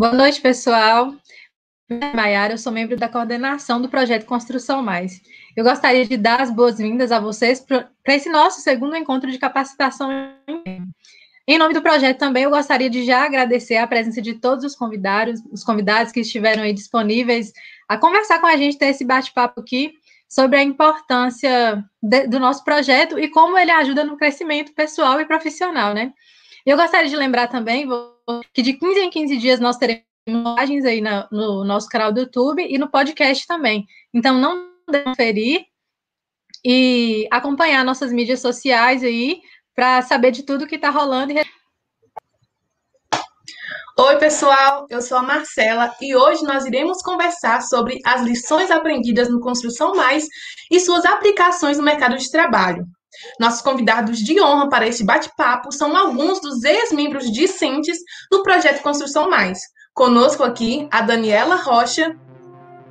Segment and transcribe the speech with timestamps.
[0.00, 1.14] Boa noite, pessoal.
[2.14, 5.20] Maiara, eu sou membro da coordenação do projeto Construção Mais.
[5.54, 10.08] Eu gostaria de dar as boas-vindas a vocês para esse nosso segundo encontro de capacitação.
[11.46, 14.74] Em nome do projeto também, eu gostaria de já agradecer a presença de todos os
[14.74, 17.52] convidados, os convidados que estiveram aí disponíveis
[17.86, 19.92] a conversar com a gente, ter esse bate-papo aqui
[20.26, 25.26] sobre a importância de, do nosso projeto e como ele ajuda no crescimento pessoal e
[25.26, 26.14] profissional, né?
[26.64, 27.88] Eu gostaria de lembrar também
[28.52, 32.62] que de 15 em 15 dias nós teremos imagens aí no nosso canal do YouTube
[32.62, 33.86] e no podcast também.
[34.12, 34.70] Então, não
[35.04, 35.66] conferir
[36.64, 39.40] e acompanhar nossas mídias sociais aí
[39.74, 41.32] para saber de tudo que está rolando.
[43.98, 49.28] Oi, pessoal, eu sou a Marcela e hoje nós iremos conversar sobre as lições aprendidas
[49.28, 50.26] no Construção Mais
[50.70, 52.86] e suas aplicações no mercado de trabalho.
[53.38, 57.98] Nossos convidados de honra para este bate-papo são alguns dos ex-membros discentes
[58.30, 59.60] do projeto Construção Mais.
[59.94, 62.16] Conosco aqui a Daniela Rocha,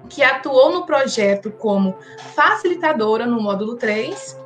[0.09, 1.95] que atuou no projeto como
[2.35, 4.37] facilitadora no módulo 3.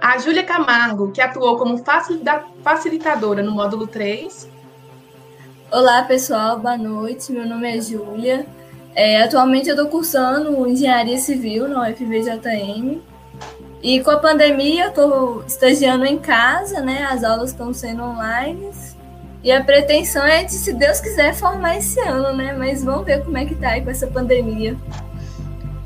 [0.00, 1.82] A Júlia Camargo, que atuou como
[2.62, 4.48] facilitadora no módulo 3.
[5.70, 7.32] Olá, pessoal, boa noite.
[7.32, 8.46] Meu nome é Júlia.
[8.94, 13.02] É, atualmente eu estou cursando Engenharia Civil na UFVJM.
[13.82, 17.06] E com a pandemia eu estou estagiando em casa, né?
[17.10, 18.70] As aulas estão sendo online.
[19.42, 22.52] E a pretensão é de, se Deus quiser, formar esse ano, né?
[22.58, 24.76] Mas vamos ver como é que tá aí com essa pandemia.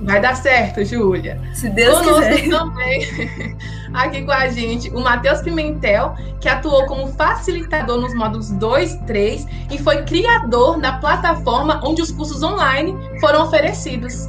[0.00, 1.38] Vai dar certo, Júlia.
[1.52, 2.48] Se Deus Conosco quiser.
[2.48, 3.06] também,
[3.92, 8.98] aqui com a gente, o Matheus Pimentel, que atuou como facilitador nos módulos 2 e
[9.04, 14.26] 3 e foi criador da plataforma onde os cursos online foram oferecidos.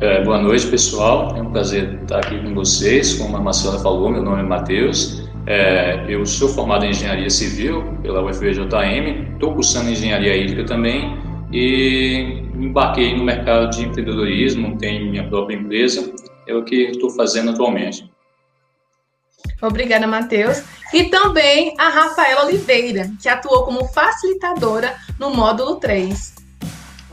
[0.00, 1.36] É, boa noite, pessoal.
[1.36, 3.14] É um prazer estar aqui com vocês.
[3.14, 5.22] Como a Marcela falou, meu nome é Matheus.
[5.46, 11.18] É, eu sou formado em Engenharia Civil pela UFVJM, estou cursando Engenharia Hídrica também
[11.52, 16.12] e embarquei no mercado de empreendedorismo, tenho minha própria empresa,
[16.48, 18.10] é o que estou fazendo atualmente.
[19.60, 20.64] Obrigada, Matheus.
[20.92, 26.43] E também a Rafaela Oliveira, que atuou como facilitadora no módulo 3.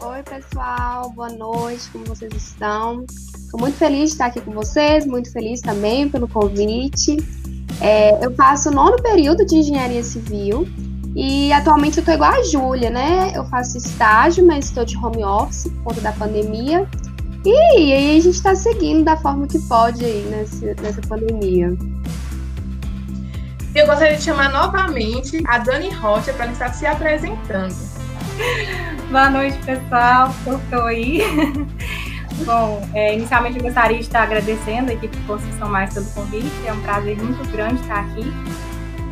[0.03, 3.05] Oi, pessoal, boa noite, como vocês estão?
[3.07, 7.17] Estou muito feliz de estar aqui com vocês, muito feliz também pelo convite.
[7.79, 10.67] É, eu faço o nono período de engenharia civil
[11.15, 13.31] e atualmente eu tô igual a Júlia, né?
[13.35, 16.89] Eu faço estágio, mas estou de home office por conta da pandemia.
[17.45, 21.77] E aí a gente está seguindo da forma que pode aí nessa, nessa pandemia.
[23.75, 27.75] Eu gostaria de chamar novamente a Dani Rocha para estar se apresentando.
[29.11, 30.33] Boa noite, pessoal.
[30.47, 31.19] Estou aí.
[32.45, 36.49] Bom, é, inicialmente eu gostaria de estar agradecendo a equipe Construção Mais pelo convite.
[36.65, 38.33] É um prazer muito grande estar aqui.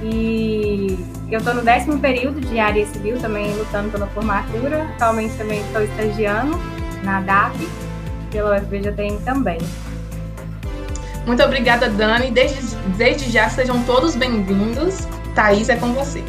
[0.02, 0.98] E
[1.30, 4.84] eu estou no décimo período de área civil, também lutando pela formatura.
[4.96, 6.58] Atualmente também estou estagiando
[7.04, 7.58] na DAP,
[8.31, 9.60] pela UFVJM também.
[11.26, 12.31] Muito obrigada, Dani.
[12.31, 15.06] Desde, desde já, sejam todos bem-vindos.
[15.36, 16.24] Thaís, é com você.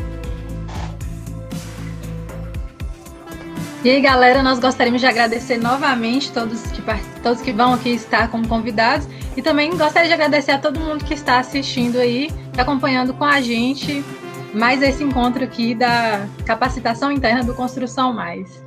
[3.83, 6.83] E aí, galera, nós gostaríamos de agradecer novamente todos que,
[7.23, 11.03] todos que vão aqui estar como convidados e também gostaria de agradecer a todo mundo
[11.03, 14.05] que está assistindo aí, acompanhando com a gente
[14.53, 18.63] mais esse encontro aqui da capacitação interna do Construção Mais.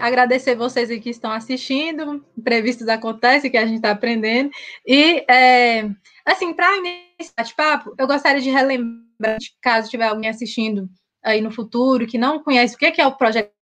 [0.00, 4.50] Agradecer vocês aí que estão assistindo, imprevistos acontecem, que a gente está aprendendo.
[4.86, 5.86] E, é,
[6.24, 10.88] assim, para iniciar bate-papo, eu gostaria de relembrar, caso tiver alguém assistindo
[11.22, 13.59] aí no futuro que não conhece o que é o projeto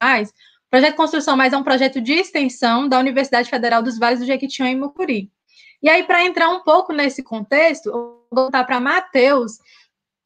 [0.00, 4.20] mais, o projeto Construção Mais é um projeto de extensão da Universidade Federal dos Vales
[4.20, 5.30] do Jequitinhonha e Mucuri.
[5.82, 9.52] E aí, para entrar um pouco nesse contexto, eu vou voltar para Matheus,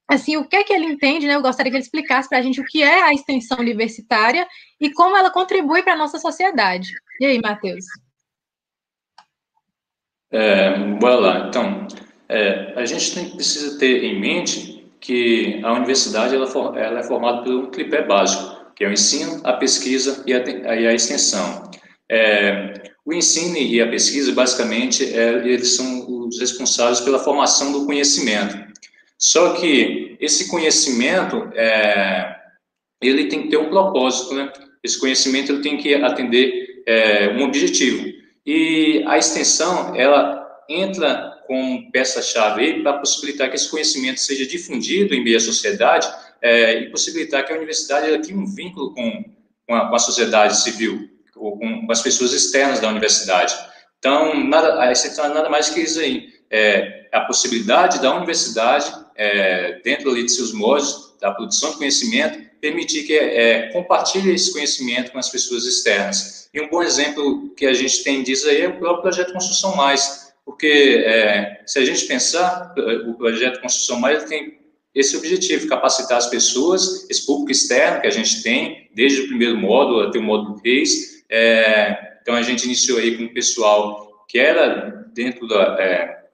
[0.09, 1.35] assim, o que é que ele entende, né?
[1.35, 4.47] Eu gostaria que ele explicasse para a gente o que é a extensão universitária
[4.81, 6.93] e como ela contribui para a nossa sociedade.
[7.21, 7.85] E aí, Matheus?
[10.31, 11.49] É, bora lá.
[11.49, 11.87] Então,
[12.29, 17.45] é, a gente tem, precisa ter em mente que a universidade ela, ela é formada
[17.45, 20.39] por um tripé básico que é o ensino, a pesquisa e a,
[20.75, 21.71] e a extensão.
[22.11, 27.87] É, o ensino e a pesquisa, basicamente, é, eles são os responsáveis pela formação do
[27.87, 28.57] conhecimento.
[29.19, 32.35] Só que esse conhecimento, é,
[33.01, 34.53] ele tem que ter um propósito, né?
[34.83, 38.07] Esse conhecimento ele tem que atender é, um objetivo.
[38.47, 45.23] E a extensão, ela entra como peça-chave para possibilitar que esse conhecimento seja difundido em
[45.23, 46.09] meio à sociedade
[46.45, 49.25] é, e possibilitar que a universidade tenha um vínculo com,
[49.67, 53.55] com, a, com a sociedade civil, ou com, com, as pessoas externas da universidade.
[53.99, 60.11] Então, nada, é nada mais que isso aí, é a possibilidade da universidade, é, dentro
[60.11, 65.19] ali de seus moldes, da produção de conhecimento, permitir que é, compartilhe esse conhecimento com
[65.19, 66.51] as pessoas externas.
[66.53, 69.75] E um bom exemplo que a gente tem disso aí é o próprio projeto Construção
[69.77, 72.75] Mais, porque é, se a gente pensar,
[73.09, 74.64] o projeto Construção Mais tem
[74.95, 79.57] esse objetivo, capacitar as pessoas, esse público externo que a gente tem, desde o primeiro
[79.57, 81.25] módulo até o módulo 3.
[81.29, 85.77] É, então, a gente iniciou aí com o pessoal que era dentro da...
[85.81, 86.25] É,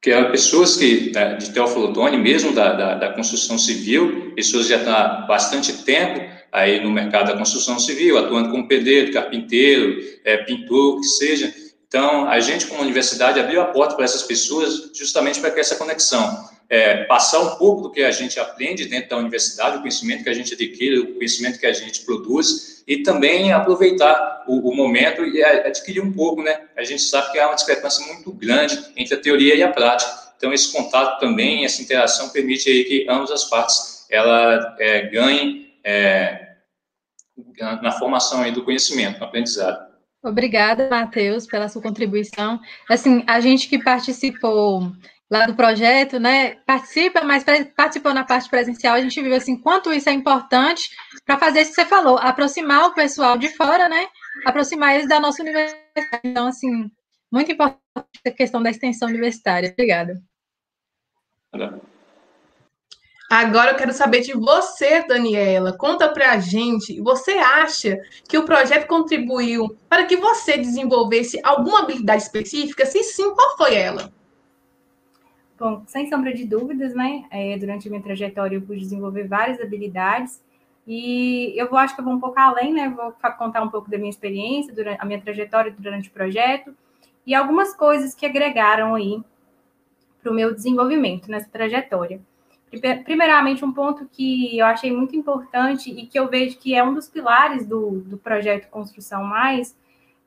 [0.00, 4.76] que eram pessoas que, de Teófilo Otoni, mesmo da, da, da, construção civil, pessoas já
[4.76, 6.20] estão há bastante tempo
[6.52, 11.52] aí no mercado da construção civil, atuando como pedreiro, carpinteiro, é, pintor, que seja.
[11.88, 15.74] Então, a gente, como universidade, abriu a porta para essas pessoas justamente para que essa
[15.74, 20.22] conexão é, passar um pouco do que a gente aprende dentro da universidade, o conhecimento
[20.22, 24.74] que a gente adquire, o conhecimento que a gente produz, e também aproveitar o, o
[24.74, 26.62] momento e adquirir um pouco, né?
[26.76, 30.10] A gente sabe que há uma discrepância muito grande entre a teoria e a prática.
[30.36, 35.74] Então, esse contato também, essa interação permite aí que ambas as partes ela é, ganhem
[35.84, 36.48] é,
[37.82, 39.88] na formação aí do conhecimento, no aprendizado.
[40.22, 42.58] Obrigada, Matheus, pela sua contribuição.
[42.88, 44.92] Assim, a gente que participou
[45.30, 47.44] lá do projeto, né, participa, mas
[47.76, 50.90] participou na parte presencial, a gente viu assim quanto isso é importante
[51.24, 54.08] para fazer isso que você falou, aproximar o pessoal de fora, né,
[54.46, 55.86] aproximar eles da nossa universidade.
[56.24, 56.90] Então, assim,
[57.30, 57.82] muito importante
[58.26, 59.70] a questão da extensão universitária.
[59.70, 60.22] Obrigada.
[63.30, 65.76] Agora eu quero saber de você, Daniela.
[65.76, 71.80] Conta para a gente, você acha que o projeto contribuiu para que você desenvolvesse alguma
[71.80, 72.86] habilidade específica?
[72.86, 74.10] Se sim, qual foi ela?
[75.58, 77.24] Bom, sem sombra de dúvidas, né?
[77.30, 80.40] É, durante a minha trajetória eu pude desenvolver várias habilidades
[80.86, 82.88] e eu vou, acho que eu vou um pouco além, né?
[82.88, 86.72] Vou contar um pouco da minha experiência, durante a minha trajetória durante o projeto
[87.26, 89.20] e algumas coisas que agregaram aí
[90.22, 92.20] para o meu desenvolvimento nessa trajetória.
[93.04, 96.94] Primeiramente, um ponto que eu achei muito importante e que eu vejo que é um
[96.94, 99.76] dos pilares do, do projeto Construção Mais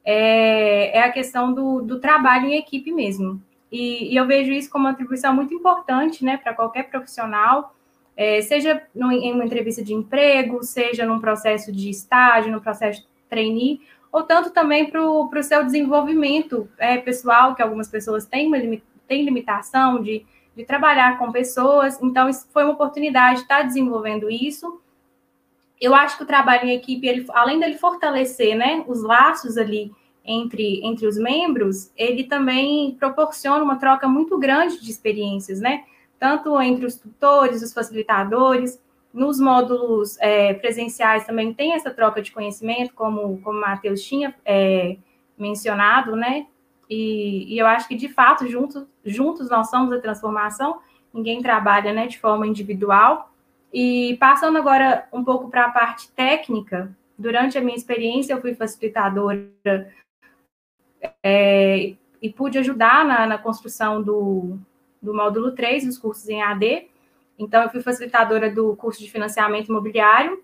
[0.03, 3.41] é, é a questão do, do trabalho em equipe mesmo.
[3.71, 7.73] E, e, eu vejo isso como uma atribuição muito importante né, para qualquer profissional,
[8.17, 13.01] é, seja no, em uma entrevista de emprego, seja num processo de estágio, no processo
[13.01, 13.79] de trainee,
[14.11, 18.57] ou tanto também para o seu desenvolvimento é, pessoal, que algumas pessoas têm, uma,
[19.07, 20.25] têm limitação de,
[20.55, 24.81] de trabalhar com pessoas, então isso foi uma oportunidade de estar desenvolvendo isso.
[25.79, 29.91] Eu acho que o trabalho em equipe, ele, além dele fortalecer né, os laços ali
[30.23, 35.83] entre, entre os membros, ele também proporciona uma troca muito grande de experiências, né?
[36.19, 38.79] Tanto entre os tutores, os facilitadores,
[39.13, 44.33] nos módulos é, presenciais também tem essa troca de conhecimento, como, como o Matheus tinha
[44.45, 44.97] é,
[45.37, 46.47] mencionado, né?
[46.89, 50.79] E, e, eu acho que, de fato, juntos, juntos nós somos a transformação,
[51.13, 53.31] ninguém trabalha né, de forma individual.
[53.73, 58.53] E passando agora um pouco para a parte técnica, durante a minha experiência, eu fui
[58.53, 59.49] facilitadora
[61.23, 64.57] é, e pude ajudar na, na construção do,
[65.01, 66.87] do módulo 3, dos cursos em AD.
[67.37, 70.43] Então, eu fui facilitadora do curso de financiamento imobiliário,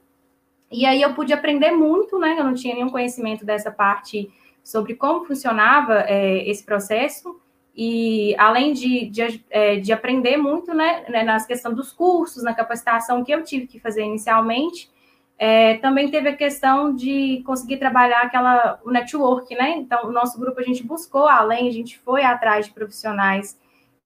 [0.71, 2.35] e aí eu pude aprender muito, né?
[2.37, 4.29] Eu não tinha nenhum conhecimento dessa parte
[4.63, 7.39] sobre como funcionava é, esse processo,
[7.73, 12.53] e além de, de, é, de aprender muito, né, né, nas questões dos cursos, na
[12.53, 14.89] capacitação que eu tive que fazer inicialmente,
[15.39, 19.71] é, também teve a questão de conseguir trabalhar aquela o network, né?
[19.77, 23.59] Então, o nosso grupo a gente buscou além, a gente foi atrás de profissionais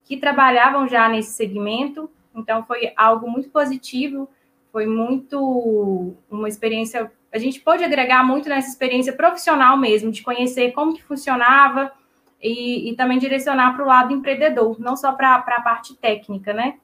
[0.04, 2.10] que trabalhavam já nesse segmento.
[2.36, 4.30] Então, foi algo muito positivo,
[4.74, 7.10] foi muito uma experiência.
[7.32, 11.94] A gente pôde agregar muito nessa experiência profissional mesmo, de conhecer como que funcionava
[12.42, 16.78] e, e também direcionar para o lado empreendedor, não só para a parte técnica, né?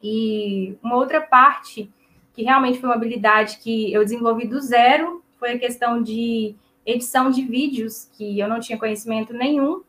[0.00, 1.90] E uma outra parte
[2.32, 7.30] que realmente foi uma habilidade que eu desenvolvi do zero, foi a questão de edição
[7.30, 9.82] de vídeos, que eu não tinha conhecimento nenhum,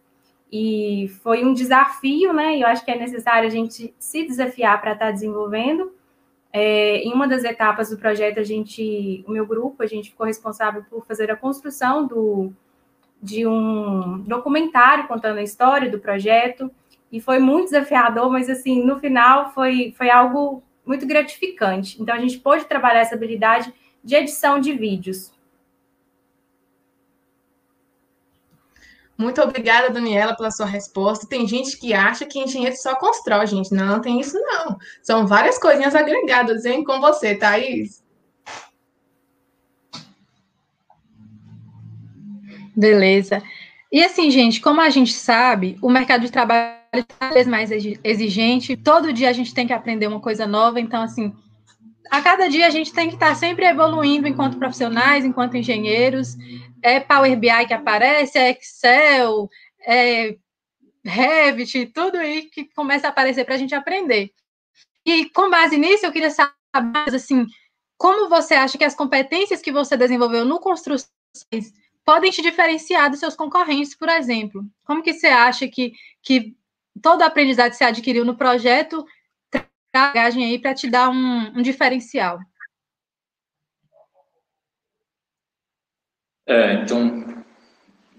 [0.52, 2.58] e foi um desafio, né?
[2.58, 5.92] E eu acho que é necessário a gente se desafiar para estar tá desenvolvendo.
[6.52, 10.28] É, em uma das etapas do projeto, a gente, o meu grupo, a gente ficou
[10.28, 12.54] responsável por fazer a construção do,
[13.20, 16.70] de um documentário contando a história do projeto,
[17.12, 22.02] e foi muito desafiador, mas assim, no final foi, foi algo muito gratificante.
[22.02, 23.74] Então, a gente pôde trabalhar essa habilidade
[24.04, 25.32] de edição de vídeos.
[29.18, 31.28] Muito obrigada, Daniela, pela sua resposta.
[31.28, 33.74] Tem gente que acha que engenheiro só constrói, gente.
[33.74, 34.78] Não, não tem isso, não.
[35.02, 38.04] São várias coisinhas agregadas, hein, com você, Thaís.
[42.76, 43.42] Beleza.
[43.94, 46.80] E assim, gente, como a gente sabe, o mercado de trabalho
[47.20, 48.76] cada vez mais exigente.
[48.76, 50.80] Todo dia a gente tem que aprender uma coisa nova.
[50.80, 51.32] Então, assim,
[52.10, 56.36] a cada dia a gente tem que estar sempre evoluindo enquanto profissionais, enquanto engenheiros.
[56.82, 59.48] É Power BI que aparece, é Excel,
[59.86, 60.38] é
[61.06, 64.32] Revit, tudo aí que começa a aparecer para a gente aprender.
[65.06, 67.46] E com base nisso, eu queria saber, assim,
[67.96, 71.12] como você acha que as competências que você desenvolveu no construções
[72.06, 74.64] podem te diferenciar dos seus concorrentes, por exemplo?
[74.84, 76.56] Como que você acha que, que
[77.02, 79.06] todo aprendizado que você adquiriu no projeto
[79.94, 82.40] bagagem aí para te dar um, um diferencial.
[86.48, 87.44] É, então,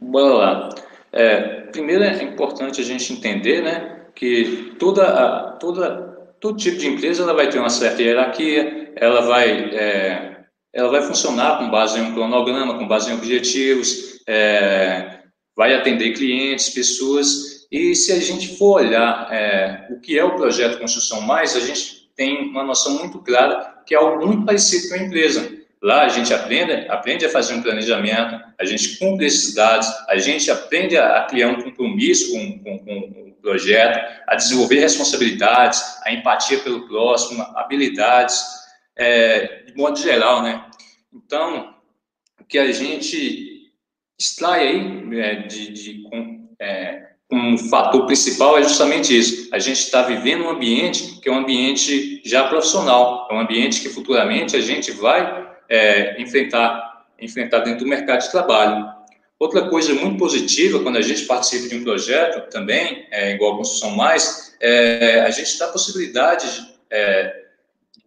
[0.01, 0.69] bora lá.
[1.13, 6.87] É, primeiro é importante a gente entender, né, que toda, a, toda, todo tipo de
[6.87, 10.34] empresa ela vai ter uma certa hierarquia, ela vai, é,
[10.75, 15.21] ela vai funcionar com base em um cronograma, com base em objetivos, é,
[15.57, 20.37] vai atender clientes, pessoas, e se a gente for olhar é, o que é o
[20.37, 24.89] projeto Construção Mais, a gente tem uma noção muito clara que é algo muito parecido
[24.89, 25.53] com a empresa.
[25.83, 30.17] Lá a gente aprende, aprende a fazer um planejamento, a gente cumpre esses dados, a
[30.17, 36.13] gente aprende a, criar um compromisso com, com, com o projeto, a desenvolver responsabilidades, a
[36.13, 38.64] empatia pelo próximo, habilidades,
[38.97, 40.65] é, de modo geral, né?
[41.13, 41.75] Então,
[42.41, 43.73] o que a gente
[44.19, 46.05] extrai aí é, de, de
[46.61, 49.49] é, um fator principal é justamente isso.
[49.53, 53.81] A gente está vivendo um ambiente que é um ambiente já profissional, é um ambiente
[53.81, 58.93] que futuramente a gente vai é, enfrentar, enfrentar dentro do mercado de trabalho.
[59.39, 63.57] Outra coisa muito positiva quando a gente participa de um projeto também, é, igual a
[63.57, 66.47] Construção Mais, é, a gente dá a possibilidade
[66.91, 67.44] é,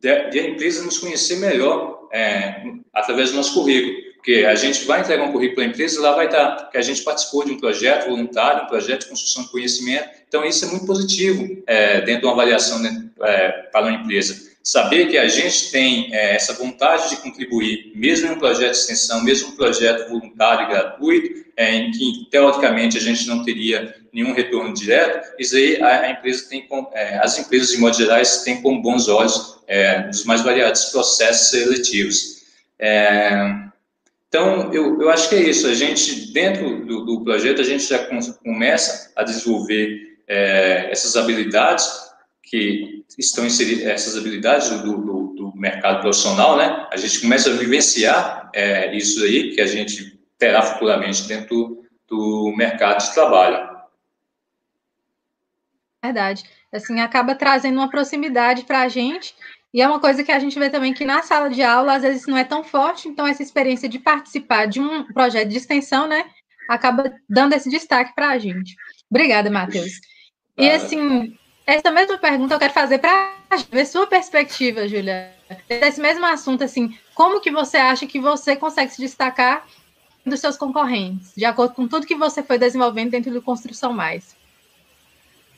[0.07, 4.07] de, de, a empresa nos conhecer melhor é, através do nosso currículo.
[4.15, 7.01] Porque a gente vai entregar um currículo à empresa lá vai estar que a gente
[7.01, 10.09] participou de um projeto voluntário, um projeto de construção de conhecimento.
[10.27, 14.46] Então, isso é muito positivo é, dentro de uma avaliação né, é, para uma empresa.
[14.67, 18.79] Saber que a gente tem é, essa vontade de contribuir, mesmo em um projeto de
[18.79, 23.95] extensão, mesmo um projeto voluntário e gratuito, é, em que, teoricamente, a gente não teria
[24.11, 28.21] nenhum retorno direto, isso aí a, a empresa tem, é, as empresas, de modo geral,
[28.43, 32.41] têm com bons olhos é, os mais variados processos seletivos.
[32.77, 33.55] É,
[34.27, 35.65] então, eu, eu acho que é isso.
[35.65, 37.99] A gente, dentro do, do projeto, a gente já
[38.43, 41.89] começa a desenvolver é, essas habilidades
[42.43, 46.87] que estão inseridas, essas habilidades do, do, do, mercado profissional, né?
[46.91, 52.53] A gente começa a vivenciar é, isso aí que a gente terá futuramente dentro do
[52.55, 53.77] mercado de trabalho.
[56.03, 56.43] Verdade.
[56.71, 59.33] Assim, acaba trazendo uma proximidade para a gente
[59.73, 62.01] e é uma coisa que a gente vê também que na sala de aula, às
[62.01, 66.07] vezes, não é tão forte, então essa experiência de participar de um projeto de extensão,
[66.07, 66.25] né,
[66.69, 68.75] acaba dando esse destaque para a gente.
[69.09, 69.91] Obrigada, Matheus.
[70.57, 71.37] E assim,
[71.67, 73.35] essa mesma pergunta eu quero fazer para
[73.69, 75.33] ver sua perspectiva, Júlia,
[75.67, 79.67] desse mesmo assunto, assim, como que você acha que você consegue se destacar
[80.25, 84.33] dos seus concorrentes, de acordo com tudo que você foi desenvolvendo dentro do Construção Mais?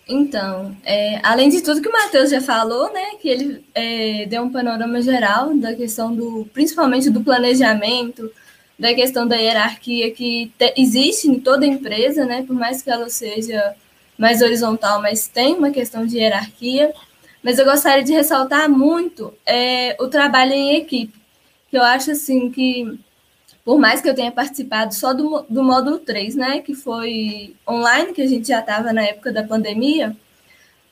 [0.08, 4.42] Então, é, além de tudo que o Matheus já falou, né, que ele é, deu
[4.42, 8.32] um panorama geral da questão do, principalmente do planejamento,
[8.80, 13.08] da questão da hierarquia que te, existe em toda empresa, né, por mais que ela
[13.10, 13.76] seja
[14.20, 16.94] mais horizontal, mas tem uma questão de hierarquia.
[17.42, 21.18] Mas eu gostaria de ressaltar muito é, o trabalho em equipe,
[21.70, 23.00] que eu acho assim que
[23.64, 28.14] por mais que eu tenha participado só do, do módulo 3, né, que foi online,
[28.14, 30.18] que a gente já estava na época da pandemia,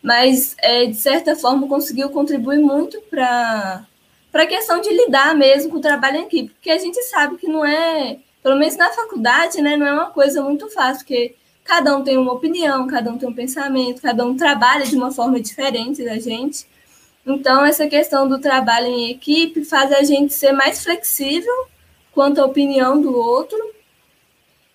[0.01, 3.83] mas é, de certa forma conseguiu contribuir muito para
[4.31, 7.47] a questão de lidar mesmo com o trabalho em equipe, porque a gente sabe que
[7.47, 11.35] não é, pelo menos na faculdade, né, não é uma coisa muito fácil, porque
[11.67, 15.11] cada um tem uma opinião, cada um tem um pensamento, cada um trabalha de uma
[15.11, 16.65] forma diferente da gente.
[17.25, 21.53] Então, essa questão do trabalho em equipe faz a gente ser mais flexível
[22.13, 23.57] quanto à opinião do outro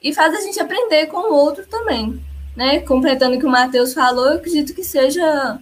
[0.03, 2.21] e faz a gente aprender com o outro também.
[2.55, 2.81] Né?
[2.81, 5.59] Completando o que o Matheus falou, eu acredito que seja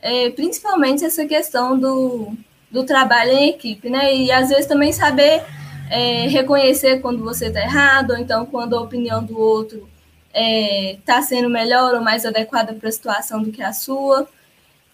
[0.00, 2.32] é, principalmente essa questão do,
[2.70, 4.16] do trabalho em equipe, né?
[4.16, 5.42] E às vezes também saber
[5.90, 9.86] é, reconhecer quando você está errado, ou então quando a opinião do outro
[10.32, 14.28] está é, tá sendo melhor ou mais adequada para a situação do que a sua.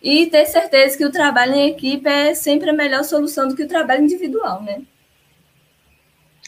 [0.02, 3.64] E ter certeza que o trabalho em equipe é sempre a melhor solução do que
[3.64, 4.82] o trabalho individual, né?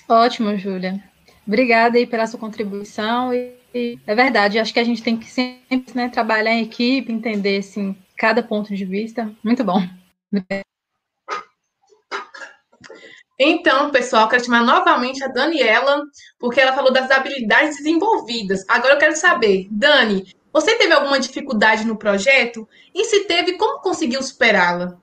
[0.09, 1.03] Ótimo, Júlia.
[1.47, 3.33] Obrigada aí pela sua contribuição.
[3.33, 7.59] E, é verdade, acho que a gente tem que sempre né, trabalhar em equipe, entender
[7.59, 9.31] assim, cada ponto de vista.
[9.43, 9.83] Muito bom.
[13.39, 16.03] Então, pessoal, quero chamar novamente a Daniela,
[16.41, 18.65] porque ela falou das habilidades desenvolvidas.
[18.69, 22.69] Agora eu quero saber, Dani, você teve alguma dificuldade no projeto?
[22.93, 24.99] E se teve, como conseguiu superá-la?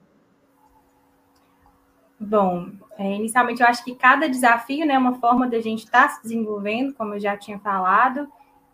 [2.20, 6.10] Bom, é, inicialmente eu acho que cada desafio né, é uma forma da gente estar
[6.10, 8.28] tá se desenvolvendo, como eu já tinha falado.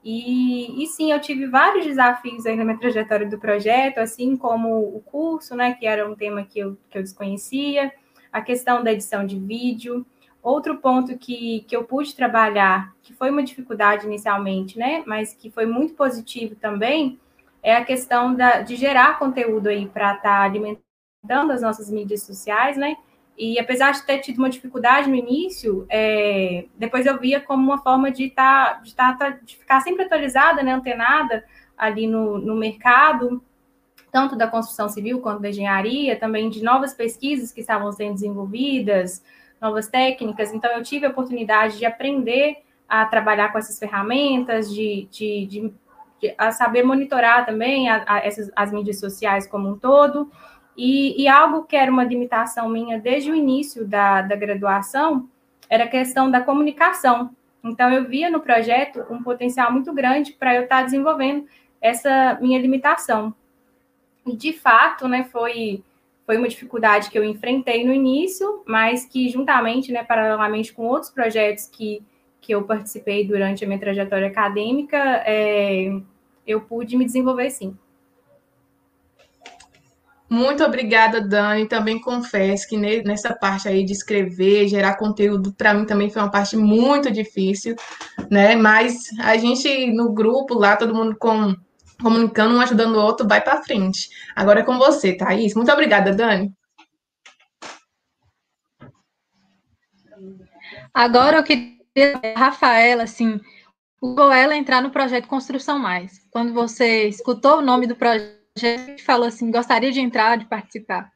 [0.03, 4.79] E, e, sim, eu tive vários desafios aí na minha trajetória do projeto, assim como
[4.95, 7.91] o curso, né, que era um tema que eu, que eu desconhecia,
[8.31, 10.05] a questão da edição de vídeo.
[10.41, 15.51] Outro ponto que, que eu pude trabalhar, que foi uma dificuldade inicialmente, né, mas que
[15.51, 17.19] foi muito positivo também,
[17.61, 22.23] é a questão da, de gerar conteúdo aí para estar tá alimentando as nossas mídias
[22.23, 22.97] sociais, né,
[23.37, 27.77] e apesar de ter tido uma dificuldade no início, é, depois eu via como uma
[27.81, 31.43] forma de, tá, de, tá, de ficar sempre atualizada, né, antenada
[31.77, 33.43] ali no, no mercado,
[34.11, 39.23] tanto da construção civil quanto da engenharia, também de novas pesquisas que estavam sendo desenvolvidas,
[39.59, 40.53] novas técnicas.
[40.53, 42.57] Então, eu tive a oportunidade de aprender
[42.89, 45.73] a trabalhar com essas ferramentas, de, de, de,
[46.19, 50.29] de a saber monitorar também a, a essas, as mídias sociais como um todo.
[50.75, 55.29] E, e, algo que era uma limitação minha desde o início da, da graduação
[55.69, 57.29] era a questão da comunicação.
[57.63, 61.45] Então, eu via no projeto um potencial muito grande para eu estar desenvolvendo
[61.79, 63.33] essa minha limitação.
[64.25, 65.83] De fato, né, foi,
[66.25, 71.11] foi uma dificuldade que eu enfrentei no início, mas que, juntamente, né, paralelamente com outros
[71.11, 72.03] projetos que,
[72.39, 75.99] que eu participei durante a minha trajetória acadêmica, é,
[76.45, 77.75] eu pude me desenvolver sim.
[80.31, 81.67] Muito obrigada, Dani.
[81.67, 86.31] Também confesso que nessa parte aí de escrever, gerar conteúdo, para mim também foi uma
[86.31, 87.75] parte muito difícil,
[88.29, 88.55] né?
[88.55, 91.53] Mas a gente no grupo lá, todo mundo com,
[92.01, 94.09] comunicando, um ajudando o outro, vai para frente.
[94.35, 95.53] Agora é com você, Thaís.
[95.53, 96.53] Muito obrigada, Dani.
[100.93, 103.39] Agora eu queria, Rafaela, assim,
[104.01, 106.19] o ela entrar no projeto Construção Mais.
[106.29, 111.11] Quando você escutou o nome do projeto, gente falou assim, gostaria de entrar, de participar?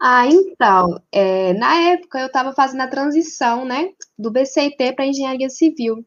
[0.00, 5.48] Ah, então, é, na época eu estava fazendo a transição, né, do BCT para engenharia
[5.48, 6.04] civil.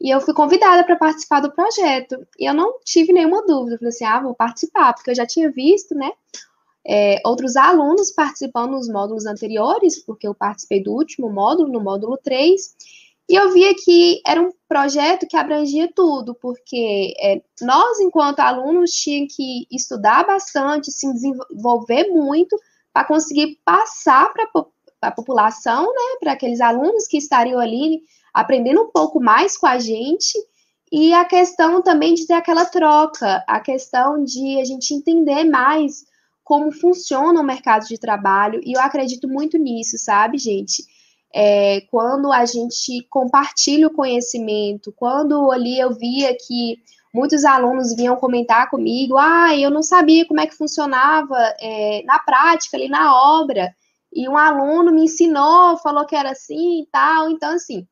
[0.00, 2.26] E eu fui convidada para participar do projeto.
[2.38, 3.74] E eu não tive nenhuma dúvida.
[3.74, 6.10] Eu falei assim, ah, vou participar, porque eu já tinha visto, né,
[6.86, 12.16] é, outros alunos participando nos módulos anteriores, porque eu participei do último módulo, no módulo
[12.16, 12.76] 3,
[13.28, 18.92] e eu via que era um projeto que abrangia tudo, porque é, nós, enquanto alunos,
[18.92, 22.56] tínhamos que estudar bastante, se desenvolver muito,
[22.92, 24.48] para conseguir passar para
[25.02, 28.00] a população, né, para aqueles alunos que estariam ali
[28.40, 30.38] aprendendo um pouco mais com a gente,
[30.92, 36.04] e a questão também de ter aquela troca, a questão de a gente entender mais
[36.44, 40.84] como funciona o mercado de trabalho, e eu acredito muito nisso, sabe, gente?
[41.38, 46.78] é, quando a gente compartilha o conhecimento, quando ali eu via que
[47.12, 52.18] muitos alunos vinham comentar comigo, ah, eu não sabia como é que funcionava é, na
[52.18, 53.70] prática, ali na obra,
[54.14, 57.86] e um aluno me ensinou, falou que era assim e tal, então assim,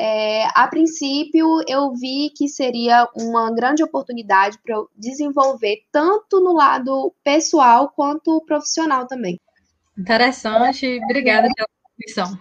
[0.00, 6.54] é, a princípio eu vi que seria uma grande oportunidade para eu desenvolver tanto no
[6.54, 9.38] lado pessoal quanto profissional também.
[9.98, 12.38] Interessante, obrigada pela contribuição.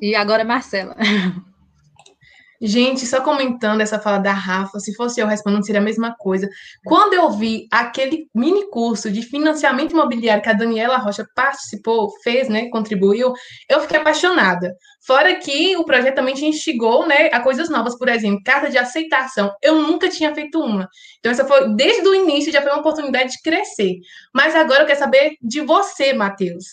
[0.00, 0.96] E agora, Marcela.
[2.60, 6.48] Gente, só comentando essa fala da Rafa, se fosse eu respondendo, seria a mesma coisa.
[6.84, 12.48] Quando eu vi aquele mini curso de financiamento imobiliário que a Daniela Rocha participou, fez,
[12.48, 13.32] né, contribuiu,
[13.68, 14.74] eu fiquei apaixonada.
[15.06, 18.76] Fora que o projeto também te instigou, né, a coisas novas, por exemplo, carta de
[18.76, 19.52] aceitação.
[19.62, 20.88] Eu nunca tinha feito uma.
[21.20, 23.94] Então, essa foi, desde o início, já foi uma oportunidade de crescer.
[24.34, 26.64] Mas agora eu quero saber de você, Matheus.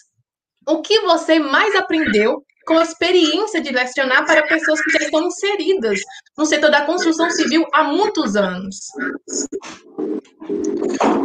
[0.67, 5.23] O que você mais aprendeu com a experiência de lecionar para pessoas que já estão
[5.23, 5.99] inseridas
[6.37, 8.75] no setor da construção civil há muitos anos?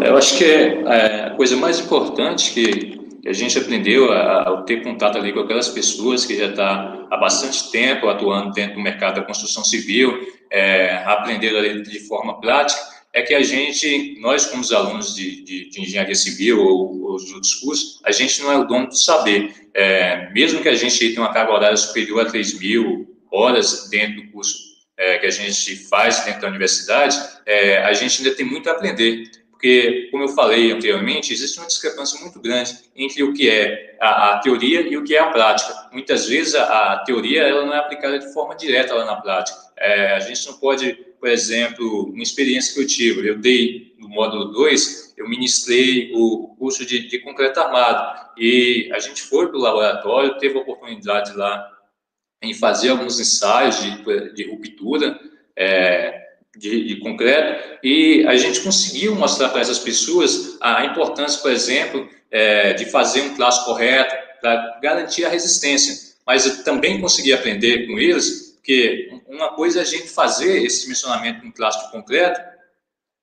[0.04, 5.18] Eu acho que é, a coisa mais importante que a gente aprendeu a, ter contato
[5.18, 9.16] ali com aquelas pessoas que já estão tá há bastante tempo atuando dentro do mercado
[9.16, 10.18] da construção civil,
[10.50, 12.80] é, aprender ali de forma prática,
[13.12, 17.16] é que a gente, nós como os alunos de, de, de engenharia civil ou, ou,
[17.16, 19.68] de outros cursos, a gente não é o dono do saber.
[19.74, 24.22] É, mesmo que a gente tenha uma carga horária superior a 3 mil horas dentro
[24.22, 28.44] do curso é, que a gente faz dentro da universidade, é, a gente ainda tem
[28.44, 29.30] muito a aprender.
[29.50, 34.30] Porque, como eu falei anteriormente, existe uma discrepância muito grande entre o que é a,
[34.30, 35.74] a teoria e o que é a prática.
[35.92, 39.58] Muitas vezes a, a, teoria ela não é aplicada de forma direta lá na prática.
[39.76, 44.08] É, a gente não pode por exemplo, uma experiência que eu tive, eu dei no
[44.08, 49.58] módulo 2, eu ministrei o curso de, de concreto armado, e a gente foi para
[49.58, 51.70] o laboratório, teve a oportunidade lá
[52.42, 55.20] em fazer alguns ensaios de, de ruptura,
[55.54, 61.52] é, de, de, concreto, e a gente conseguiu mostrar para essas pessoas a importância, por
[61.52, 66.16] exemplo, é, de fazer um traço correto para garantir a resistência.
[66.26, 70.82] Mas eu também consegui aprender com eles que uma coisa é a gente fazer esse
[70.82, 72.40] dimensionamento traço de concreto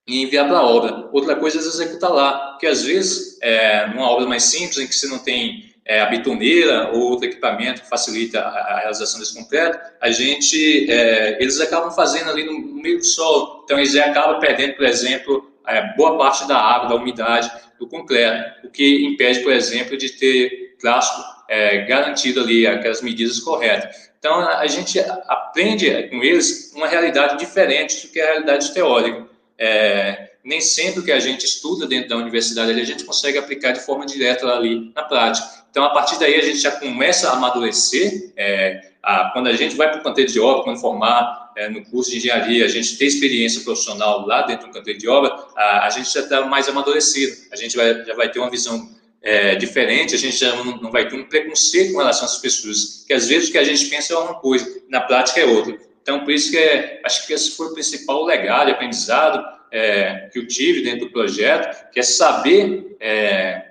[0.07, 1.09] e enviar para a obra.
[1.11, 4.95] Outra coisa é executar lá, porque às vezes, é, numa obra mais simples, em que
[4.95, 9.33] você não tem é, a bitoneira ou outro equipamento que facilita a, a realização desse
[9.33, 13.61] concreto, a gente, é, eles acabam fazendo ali no, no, meio do solo.
[13.63, 18.67] Então, eles acabam perdendo, por exemplo, é, boa parte da água, da umidade do concreto,
[18.67, 24.06] o que impede, por exemplo, de ter traço é, garantido ali, aquelas medidas corretas.
[24.27, 29.25] Então, a gente aprende com eles uma realidade diferente do que a realidade teórica.
[29.57, 33.79] É, nem sempre que a gente estuda dentro da universidade a gente consegue aplicar de
[33.79, 35.47] forma direta ali na prática.
[35.71, 38.33] Então, a partir daí, a gente já começa a amadurecer.
[38.35, 41.81] É, a, quando a gente vai para o canteiro de obra, quando formar é, no
[41.85, 45.85] curso de engenharia, a gente tem experiência profissional lá dentro do canteiro de obra, a,
[45.85, 47.33] a gente já está mais amadurecido.
[47.49, 48.89] A gente vai, já vai ter uma visão
[49.21, 53.03] é, diferente, a gente já não, não, vai ter um preconceito com relação essas pessoas,
[53.05, 55.77] que às vezes o que a gente pensa é uma coisa, na prática é outra.
[56.01, 60.39] Então, por isso que é, acho que esse foi o principal legado aprendizado é, que
[60.39, 63.65] eu tive dentro do projeto, que é saber é,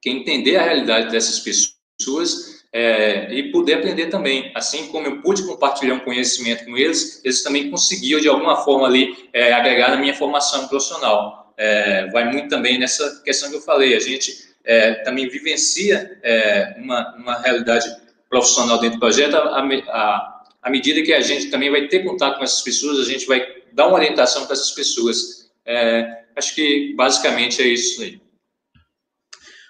[0.00, 4.52] que entender a realidade dessas pessoas é, e poder aprender também.
[4.54, 8.86] Assim como eu pude compartilhar um conhecimento com eles, eles também conseguiam, de alguma forma,
[8.86, 11.54] ali, é, agregar na minha formação profissional.
[11.56, 13.96] É, vai muito também nessa questão que eu falei.
[13.96, 17.88] A gente é, também vivencia é, uma, uma realidade
[18.28, 22.38] profissional dentro do projeto à, à, à medida que a gente também vai ter contato
[22.38, 25.50] com essas pessoas, a gente vai dar uma orientação para essas pessoas.
[25.64, 28.20] É, acho que basicamente é isso aí.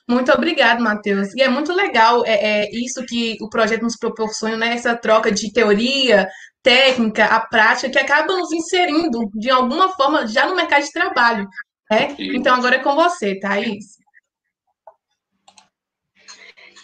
[0.08, 1.34] Muito obrigado, Matheus.
[1.34, 4.74] E é muito legal é, é, isso que o projeto nos proporciona, né?
[4.74, 6.28] essa troca de teoria,
[6.62, 11.48] técnica, a prática, que acaba nos inserindo de alguma forma já no mercado de trabalho.
[11.90, 12.14] Né?
[12.18, 13.95] Então, agora é com você, Thaís.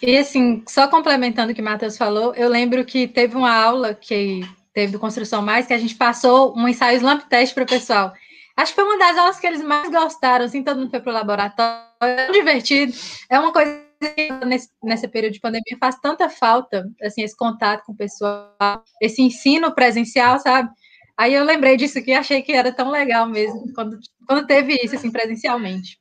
[0.03, 3.95] E assim, só complementando o que o Matheus falou, eu lembro que teve uma aula
[3.95, 4.41] que
[4.75, 8.12] teve do Construção Mais, que a gente passou um ensaio Slump Test para o pessoal.
[8.57, 11.11] Acho que foi uma das aulas que eles mais gostaram, assim, todo mundo foi para
[11.11, 12.93] o laboratório, é divertido.
[13.31, 17.85] É uma coisa que nesse, nesse período de pandemia faz tanta falta, assim, esse contato
[17.87, 20.69] com o pessoal, esse ensino presencial, sabe?
[21.17, 24.97] Aí eu lembrei disso aqui, achei que era tão legal mesmo, quando, quando teve isso,
[24.97, 25.99] assim, presencialmente.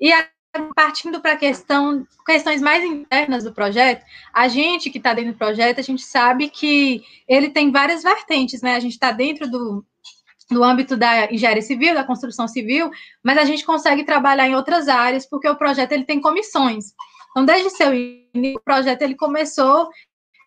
[0.00, 0.24] E aí,
[0.74, 5.80] partindo para questão, questões mais internas do projeto, a gente que está dentro do projeto,
[5.80, 8.76] a gente sabe que ele tem várias vertentes, né?
[8.76, 9.84] A gente está dentro do,
[10.50, 12.90] do âmbito da engenharia civil, da construção civil,
[13.22, 16.92] mas a gente consegue trabalhar em outras áreas, porque o projeto ele tem comissões.
[17.30, 19.88] Então, desde seu início, o projeto ele começou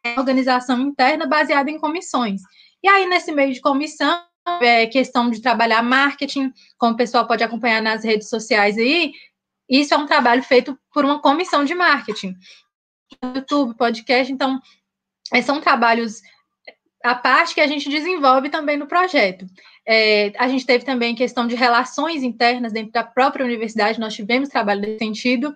[0.05, 2.41] em organização interna baseada em comissões.
[2.81, 4.21] E aí, nesse meio de comissão,
[4.61, 9.11] é questão de trabalhar marketing, como o pessoal pode acompanhar nas redes sociais aí,
[9.69, 12.35] isso é um trabalho feito por uma comissão de marketing.
[13.23, 14.59] YouTube, podcast, então,
[15.43, 16.21] são trabalhos
[17.03, 19.45] a parte que a gente desenvolve também no projeto.
[19.85, 24.49] É, a gente teve também questão de relações internas dentro da própria universidade, nós tivemos
[24.49, 25.55] trabalho nesse sentido.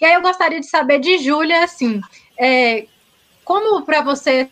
[0.00, 2.00] E aí eu gostaria de saber de Júlia, assim,
[2.38, 2.86] é,
[3.44, 4.50] como para você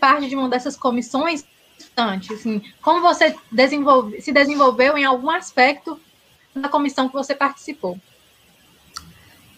[0.00, 1.44] parte de uma dessas comissões,
[2.32, 6.00] assim, como você desenvolve, se desenvolveu em algum aspecto
[6.54, 7.98] da comissão que você participou?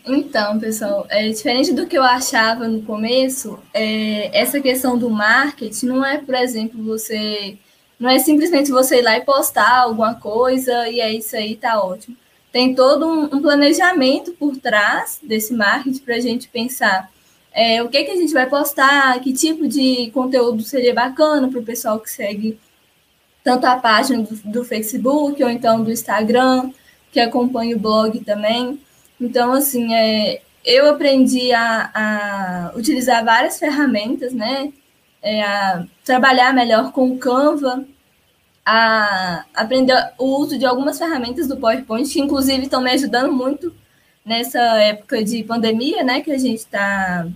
[0.07, 5.87] Então, pessoal, é diferente do que eu achava no começo, é, essa questão do marketing
[5.87, 7.59] não é, por exemplo, você.
[7.99, 11.83] Não é simplesmente você ir lá e postar alguma coisa e é isso aí, tá
[11.83, 12.17] ótimo.
[12.51, 17.11] Tem todo um, um planejamento por trás desse marketing para a gente pensar
[17.53, 21.61] é, o que, que a gente vai postar, que tipo de conteúdo seria bacana para
[21.61, 22.59] o pessoal que segue
[23.43, 26.71] tanto a página do, do Facebook ou então do Instagram,
[27.13, 28.81] que acompanha o blog também.
[29.21, 34.73] Então, assim, é, eu aprendi a, a utilizar várias ferramentas, né?
[35.23, 37.85] É, a trabalhar melhor com o Canva,
[38.65, 43.75] a aprender o uso de algumas ferramentas do PowerPoint, que inclusive estão me ajudando muito
[44.25, 46.23] nessa época de pandemia, né?
[46.23, 47.27] Que a gente está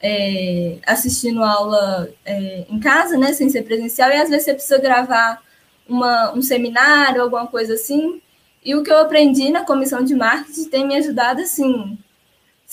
[0.00, 3.32] é, assistindo aula é, em casa, né?
[3.32, 5.42] Sem ser presencial, e às vezes você precisa gravar
[5.88, 8.20] uma, um seminário, alguma coisa assim,
[8.64, 11.98] e o que eu aprendi na comissão de marketing tem me ajudado assim,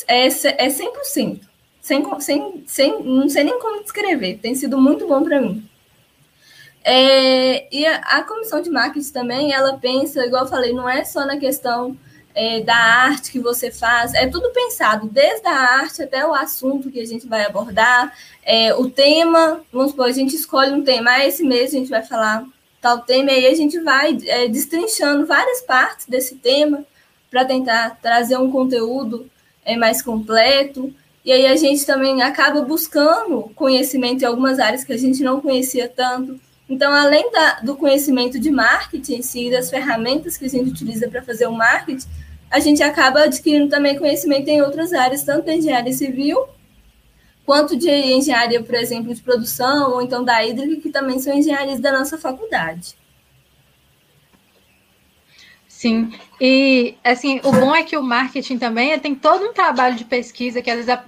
[0.08, 1.39] é, é 100%.
[1.82, 5.63] Sem, sem, sem, não sei nem como descrever, tem sido muito bom para mim.
[6.84, 11.04] É, e a, a, comissão de marketing também, ela pensa, igual eu falei, não é
[11.04, 11.95] só na questão
[12.34, 16.91] é, da arte que você faz, é tudo pensado, desde a arte até o assunto
[16.91, 21.12] que a gente vai abordar, é, o tema, vamos supor, a gente escolhe um tema,
[21.12, 22.45] ah, esse mês a gente vai falar
[22.86, 26.86] tal tema, e aí a gente vai é, destrinchando várias partes desse tema
[27.32, 29.28] para tentar trazer um conteúdo
[29.65, 30.93] é, mais completo.
[31.26, 35.41] E aí a gente também acaba buscando conhecimento em algumas áreas que a gente não
[35.41, 36.39] conhecia tanto.
[36.69, 41.10] Então, além da, do conhecimento de marketing em si, das ferramentas que a gente utiliza
[41.10, 42.06] para fazer o marketing,
[42.52, 46.45] a gente acaba adquirindo também conhecimento em outras áreas, tanto da engenharia civil,
[47.45, 51.79] quanto de engenharia, por exemplo, de produção, ou então da hídrica, que também são engenharias
[51.79, 52.95] da nossa faculdade.
[55.67, 60.05] Sim, e assim, o bom é que o marketing também tem todo um trabalho de
[60.05, 61.03] pesquisa que às vezes é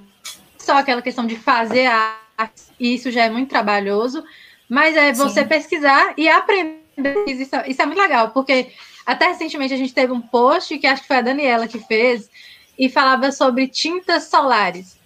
[0.58, 4.24] só aquela questão de fazer a arte, e isso já é muito trabalhoso,
[4.70, 5.48] mas é você Sim.
[5.48, 6.84] pesquisar e aprender.
[7.28, 8.68] Isso, isso é muito legal, porque
[9.06, 12.30] até recentemente a gente teve um post que acho que foi a Daniela que fez,
[12.78, 14.97] e falava sobre tintas solares.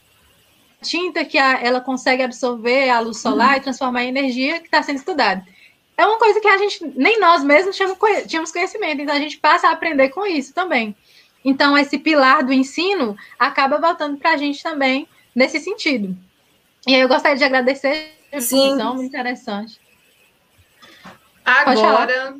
[0.81, 3.57] Tinta que a, ela consegue absorver a luz solar uhum.
[3.57, 5.45] e transformar em energia que está sendo estudada.
[5.97, 9.67] É uma coisa que a gente, nem nós mesmos tínhamos conhecimento, então a gente passa
[9.67, 10.95] a aprender com isso também.
[11.43, 16.15] Então, esse pilar do ensino acaba voltando para a gente também nesse sentido.
[16.87, 19.79] E aí eu gostaria de agradecer a discussão, muito interessante.
[21.45, 22.35] Agora.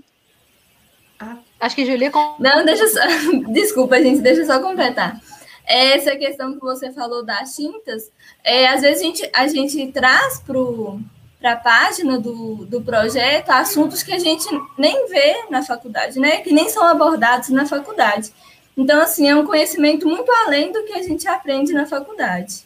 [1.59, 2.11] Acho que Julia.
[2.39, 2.99] Não, deixa só.
[3.51, 5.19] Desculpa, gente, deixa eu só completar.
[5.65, 8.11] Essa questão que você falou das tintas,
[8.43, 14.03] é, às vezes a gente, a gente traz para a página do, do projeto assuntos
[14.03, 14.45] que a gente
[14.77, 16.37] nem vê na faculdade, né?
[16.37, 18.31] Que nem são abordados na faculdade.
[18.75, 22.63] Então, assim, é um conhecimento muito além do que a gente aprende na faculdade.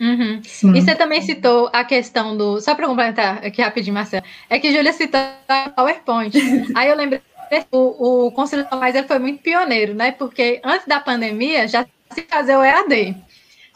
[0.00, 0.40] Uhum.
[0.74, 2.60] E você também citou a questão do.
[2.60, 6.36] Só para complementar aqui rapidinho, Marcelo, é que Júlia citou a PowerPoint.
[6.74, 7.20] Aí eu lembrei
[7.72, 10.12] o, o Construção Mais ele foi muito pioneiro, né?
[10.12, 13.16] Porque antes da pandemia já se fazia o EAD.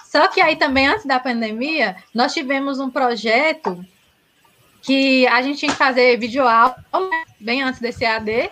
[0.05, 3.85] Só que aí também, antes da pandemia, nós tivemos um projeto
[4.83, 6.77] que a gente tinha que fazer videoaula
[7.41, 8.51] bem antes desse EAD.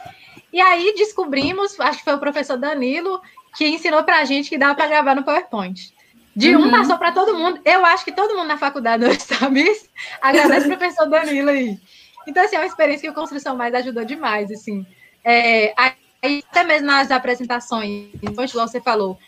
[0.52, 3.20] E aí descobrimos, acho que foi o professor Danilo,
[3.56, 5.92] que ensinou para a gente que dava para gravar no PowerPoint.
[6.34, 6.70] De um uhum.
[6.70, 7.60] passou para todo mundo.
[7.64, 9.86] Eu acho que todo mundo na faculdade hoje sabe isso.
[10.20, 11.78] Agradece o professor Danilo aí.
[12.26, 14.86] Então, assim, é uma experiência que o Construção Mais ajudou demais, assim.
[15.24, 19.18] É, aí, até mesmo nas apresentações, igual você falou,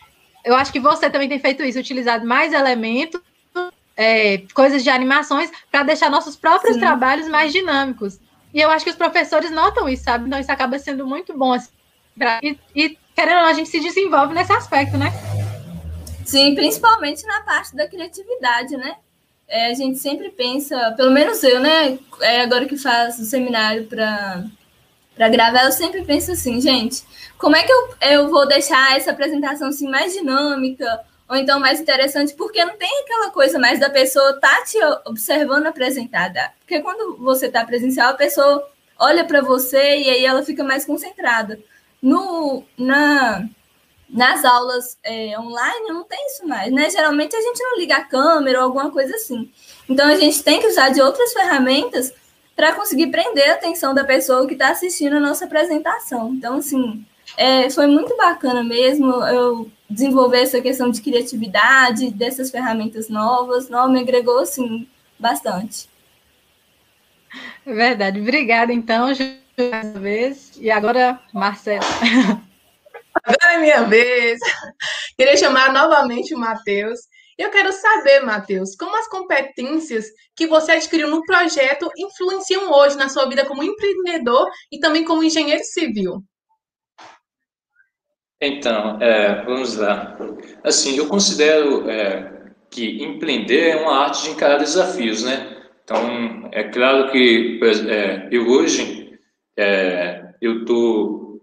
[0.43, 3.21] eu acho que você também tem feito isso, utilizado mais elementos,
[3.95, 6.79] é, coisas de animações, para deixar nossos próprios Sim.
[6.81, 8.19] trabalhos mais dinâmicos.
[8.53, 10.27] E eu acho que os professores notam isso, sabe?
[10.27, 11.53] Então, isso acaba sendo muito bom.
[11.53, 11.69] Assim,
[12.17, 15.11] pra, e, e, querendo ou não, a gente se desenvolve nesse aspecto, né?
[16.25, 18.95] Sim, principalmente na parte da criatividade, né?
[19.47, 21.97] É, a gente sempre pensa, pelo menos eu, né?
[22.21, 24.45] É, agora que faço o seminário para
[25.15, 27.03] para gravar, eu sempre penso assim, gente,
[27.37, 31.79] como é que eu, eu vou deixar essa apresentação assim mais dinâmica ou então mais
[31.79, 32.33] interessante?
[32.33, 36.51] Porque não tem aquela coisa mais da pessoa tá te observando apresentada.
[36.59, 40.85] Porque quando você tá presencial, a pessoa olha para você e aí ela fica mais
[40.85, 41.59] concentrada.
[42.01, 43.47] No, na,
[44.09, 46.89] nas aulas é, online não tem isso mais, né?
[46.89, 49.51] Geralmente a gente não liga a câmera ou alguma coisa assim.
[49.89, 52.13] Então a gente tem que usar de outras ferramentas
[52.55, 56.33] para conseguir prender a atenção da pessoa que está assistindo a nossa apresentação.
[56.33, 57.05] Então, assim,
[57.37, 63.89] é, foi muito bacana mesmo eu desenvolver essa questão de criatividade, dessas ferramentas novas, não
[63.89, 64.87] me agregou, assim,
[65.19, 65.87] bastante.
[67.65, 68.19] É verdade.
[68.19, 69.19] Obrigada, então, mais
[69.57, 70.51] uma vez.
[70.59, 71.85] E agora, Marcela.
[73.23, 74.39] Agora é minha vez.
[75.17, 77.01] Queria chamar novamente o Matheus.
[77.37, 83.09] Eu quero saber, Matheus, como as competências que você adquiriu no projeto influenciam hoje na
[83.09, 86.23] sua vida como empreendedor e também como engenheiro civil?
[88.39, 90.17] Então, é, vamos lá.
[90.63, 95.69] Assim, eu considero é, que empreender é uma arte de encarar desafios, né?
[95.83, 99.19] Então, é claro que é, eu hoje
[99.57, 101.41] é, eu tô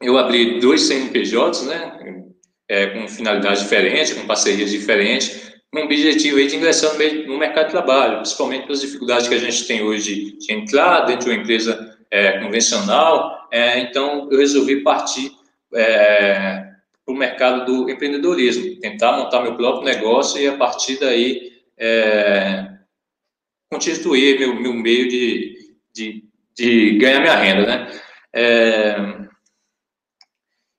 [0.00, 2.31] eu abri dois CNPJs, né,
[2.72, 6.94] é, com finalidades diferentes, com parcerias diferentes, com o objetivo aí de ingressar
[7.26, 11.26] no, mercado de trabalho, principalmente pelas dificuldades que a gente tem hoje de entrar dentro
[11.26, 13.46] de uma empresa é, convencional.
[13.50, 15.30] É, então, eu resolvi partir
[15.74, 16.64] é,
[17.04, 22.70] para o mercado do empreendedorismo, tentar montar meu próprio negócio e, a partir daí, é,
[23.70, 26.24] constituir meu, meu meio de, de,
[26.56, 28.00] de ganhar minha renda, né?
[28.34, 28.96] É,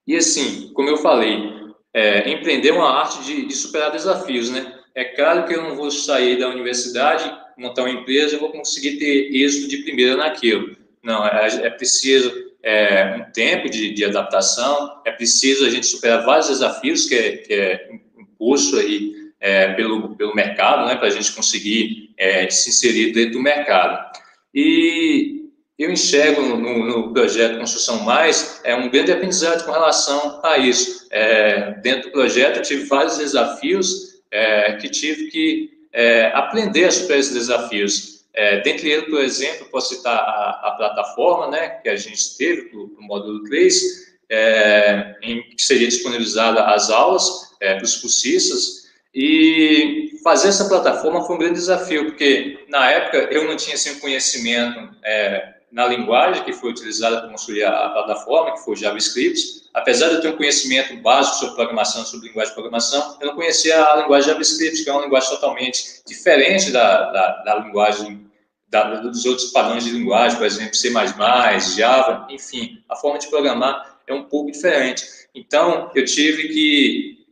[0.08, 1.53] e assim, como eu falei,
[1.94, 4.74] é, empreender uma arte de, de, superar desafios, né?
[4.96, 8.98] É claro que eu não vou sair da universidade, montar uma empresa, e vou conseguir
[8.98, 10.76] ter êxito de primeira naquilo.
[11.04, 12.32] Não, é, é preciso
[12.64, 17.38] é, um tempo de, de, adaptação, é preciso a gente superar vários desafios que é,
[17.38, 20.96] que é imposto aí é, pelo, pelo mercado, né?
[20.96, 24.12] Para a gente conseguir é, se inserir dentro do mercado.
[24.54, 25.43] E
[25.78, 31.08] eu enxergo no, no, projeto Construção Mais é um grande aprendizado com relação a isso.
[31.10, 36.92] É, dentro do projeto, eu tive vários desafios é, que tive que é, aprender a
[36.92, 38.24] superar esses desafios.
[38.34, 42.70] É, dentre eles, por exemplo, posso citar a, a plataforma né, que a gente teve
[42.74, 48.84] o módulo 3, é, em que seria disponibilizada as aulas é, para os cursistas,
[49.14, 54.00] e fazer essa plataforma foi um grande desafio, porque na época eu não tinha assim,
[54.00, 58.78] conhecimento é, na linguagem que foi utilizada para construir a, a, plataforma, que foi o
[58.78, 59.64] JavaScript.
[59.74, 63.36] Apesar de eu ter um conhecimento básico sobre programação, sobre linguagem de programação, eu não
[63.36, 68.30] conhecia a linguagem JavaScript, que é uma linguagem totalmente diferente da, da, da linguagem,
[68.70, 70.94] da, dos outros padrões de linguagem, por exemplo, C++,
[71.76, 75.04] Java, enfim, a forma de programar é um pouco diferente.
[75.34, 77.26] Então, eu tive que,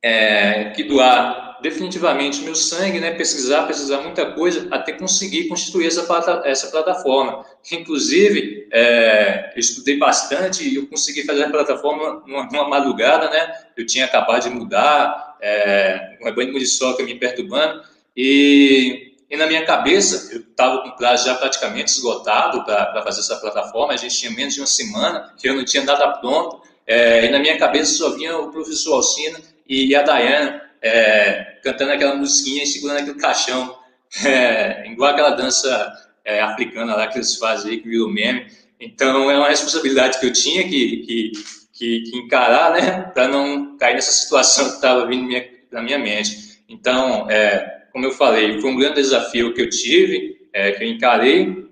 [0.00, 6.42] é, que doar definitivamente meu sangue, né, pesquisar, pesquisar muita coisa, até conseguir constituir essa,
[6.44, 7.46] essa plataforma.
[7.70, 13.54] Inclusive, é, eu estudei bastante e eu consegui fazer a plataforma numa, numa madrugada, né,
[13.76, 17.82] eu tinha acabado de mudar, é, um rebanho de muriçoca me perturbando,
[18.16, 23.20] e, e na minha cabeça, eu estava com o prazo já praticamente esgotado para fazer
[23.20, 26.60] essa plataforma, a gente tinha menos de uma semana, que eu não tinha nada pronto,
[26.86, 31.92] é, e na minha cabeça só vinha o professor Alcina e a Dayana, é, cantando
[31.92, 33.78] aquela musiquinha e segurando aquele caixão,
[34.24, 35.92] é, igual aquela dança
[36.24, 38.46] é, africana lá que eles fazem que virou meme.
[38.80, 41.32] Então, é uma responsabilidade que eu tinha que, que,
[41.72, 45.98] que, que encarar, né, para não cair nessa situação que estava vindo minha, na minha
[45.98, 46.60] mente.
[46.68, 50.88] Então, é, como eu falei, foi um grande desafio que eu tive, é, que eu
[50.88, 51.68] encarei,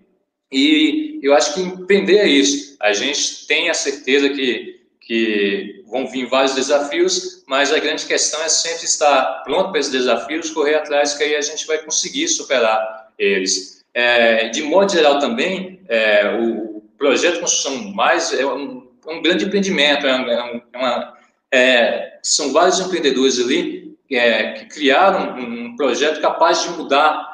[0.53, 2.77] e eu acho que empreender é isso.
[2.81, 8.43] A gente tem a certeza que que vão vir vários desafios, mas a grande questão
[8.43, 12.29] é sempre estar pronto para esses desafios, correr atrás, que aí a gente vai conseguir
[12.29, 13.85] superar eles.
[13.93, 20.07] É, de modo geral também, é, o projeto Construção Mais é um, um grande empreendimento,
[20.07, 21.15] é, é uma,
[21.51, 27.29] é, são vários empreendedores ali é, que criaram um projeto capaz de mudar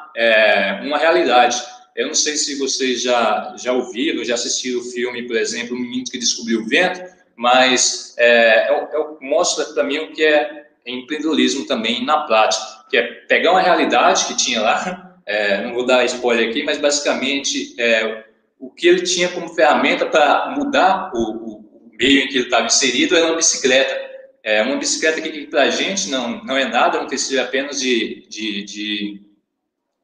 [0.83, 1.61] uma realidade.
[1.95, 5.79] Eu não sei se vocês já, já ouviram, já assistiram o filme, por exemplo, O
[5.79, 7.01] Menino que Descobriu o Vento,
[7.37, 12.97] mas é, é, é mostra para mim o que é empreendedorismo também na prática, que
[12.97, 17.79] é pegar uma realidade que tinha lá, é, não vou dar spoiler aqui, mas basicamente
[17.79, 18.25] é,
[18.59, 22.65] o que ele tinha como ferramenta para mudar o, o, meio em que ele estava
[22.65, 24.07] inserido era uma bicicleta.
[24.43, 27.39] É uma bicicleta que, que para a gente não, não é nada, é um tecido
[27.39, 29.21] apenas de, de, de,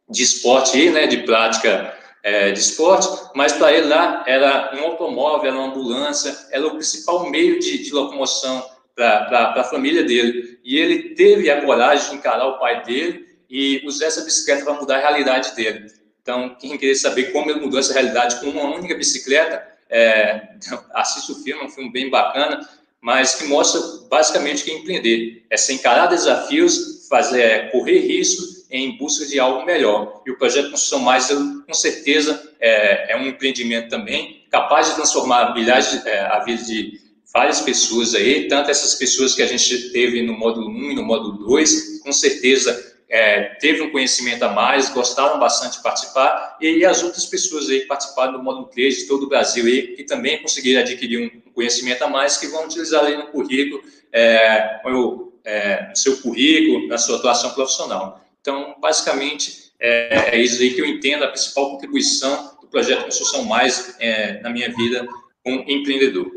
[0.10, 4.86] de esporte, aí, né, de prática é, de esporte, mas para ele lá era um
[4.86, 10.58] automóvel, era uma ambulância, era o principal meio de, de locomoção para a família dele.
[10.64, 14.74] E ele teve a coragem de encarar o pai dele e usar essa bicicleta para
[14.74, 15.92] mudar a realidade dele.
[16.22, 20.48] Então, quem querer saber como ele mudou essa realidade com uma única bicicleta, é,
[20.96, 22.68] assista o filme, é um filme bem bacana,
[23.02, 25.46] mas que mostra basicamente que é empreender.
[25.50, 30.24] É se encarar desafios, fazer, é, correr riscos em busca de algo melhor.
[30.26, 35.54] E o projeto Construção Mais, com certeza, é, é um empreendimento também capaz de transformar
[35.54, 37.00] milhares de, é, a vida de
[37.32, 41.04] várias pessoas aí, tanto essas pessoas que a gente teve no módulo 1 e no
[41.04, 46.84] módulo 2, com certeza é, teve um conhecimento a mais, gostaram bastante de participar, e,
[46.84, 50.04] as outras pessoas aí que participaram do módulo 3 de todo o Brasil aí, que
[50.04, 55.32] também conseguiram adquirir um conhecimento a mais, que vão utilizar aí no currículo, é, no,
[55.44, 58.23] é, no seu currículo, na sua atuação profissional.
[58.44, 63.46] Então, basicamente, é, é isso aí que eu entendo, a principal contribuição do projeto Construção
[63.46, 65.08] Mais é, na minha vida
[65.42, 66.30] como empreendedor.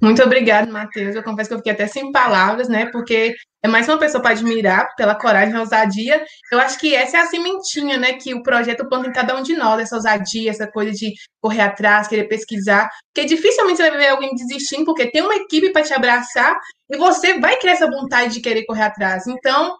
[0.00, 1.16] Muito obrigada, Matheus.
[1.16, 2.86] Eu confesso que eu fiquei até sem palavras, né?
[2.86, 6.24] Porque é mais uma pessoa para admirar pela coragem e ousadia.
[6.52, 8.12] Eu acho que essa é a sementinha, né?
[8.12, 11.62] Que o projeto planta em cada um de nós, essa ousadia, essa coisa de correr
[11.62, 12.88] atrás, querer pesquisar.
[13.12, 16.56] Porque dificilmente você vai ver alguém desistindo, porque tem uma equipe para te abraçar
[16.90, 19.26] e você vai criar essa vontade de querer correr atrás.
[19.26, 19.74] Então,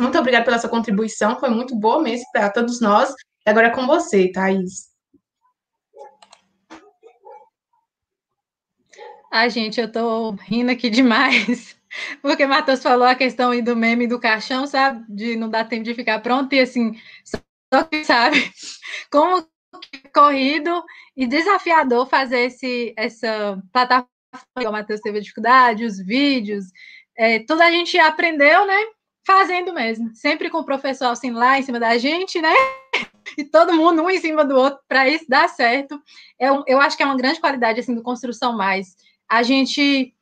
[0.00, 3.10] muito obrigada pela sua contribuição, foi muito boa mesmo para todos nós.
[3.46, 4.96] E agora é com você, Thaís.
[9.30, 11.76] Ai, gente, eu tô rindo aqui demais.
[12.22, 15.04] Porque Matheus falou a questão aí do meme do caixão, sabe?
[15.08, 16.92] De não dar tempo de ficar pronto e assim,
[17.72, 18.50] só que sabe
[19.10, 19.46] como
[20.14, 20.82] corrido
[21.16, 24.08] e desafiador fazer esse, essa plataforma.
[24.58, 26.66] O Matheus teve dificuldade, os vídeos,
[27.16, 28.78] é, tudo a gente aprendeu, né?
[29.26, 32.54] Fazendo mesmo, sempre com o professor assim lá em cima da gente, né?
[33.36, 36.00] E todo mundo um em cima do outro para isso dar certo.
[36.38, 38.94] Eu, eu acho que é uma grande qualidade assim do construção mais.
[39.28, 40.14] A gente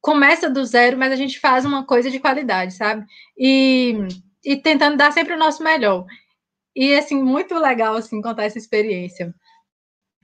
[0.00, 3.04] começa do zero, mas a gente faz uma coisa de qualidade, sabe?
[3.36, 3.98] E,
[4.44, 6.06] e tentando dar sempre o nosso melhor.
[6.76, 9.34] E assim, muito legal assim contar essa experiência.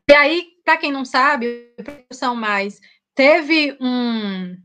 [0.09, 2.81] E aí, para quem não sabe, produção mais
[3.15, 4.57] teve um,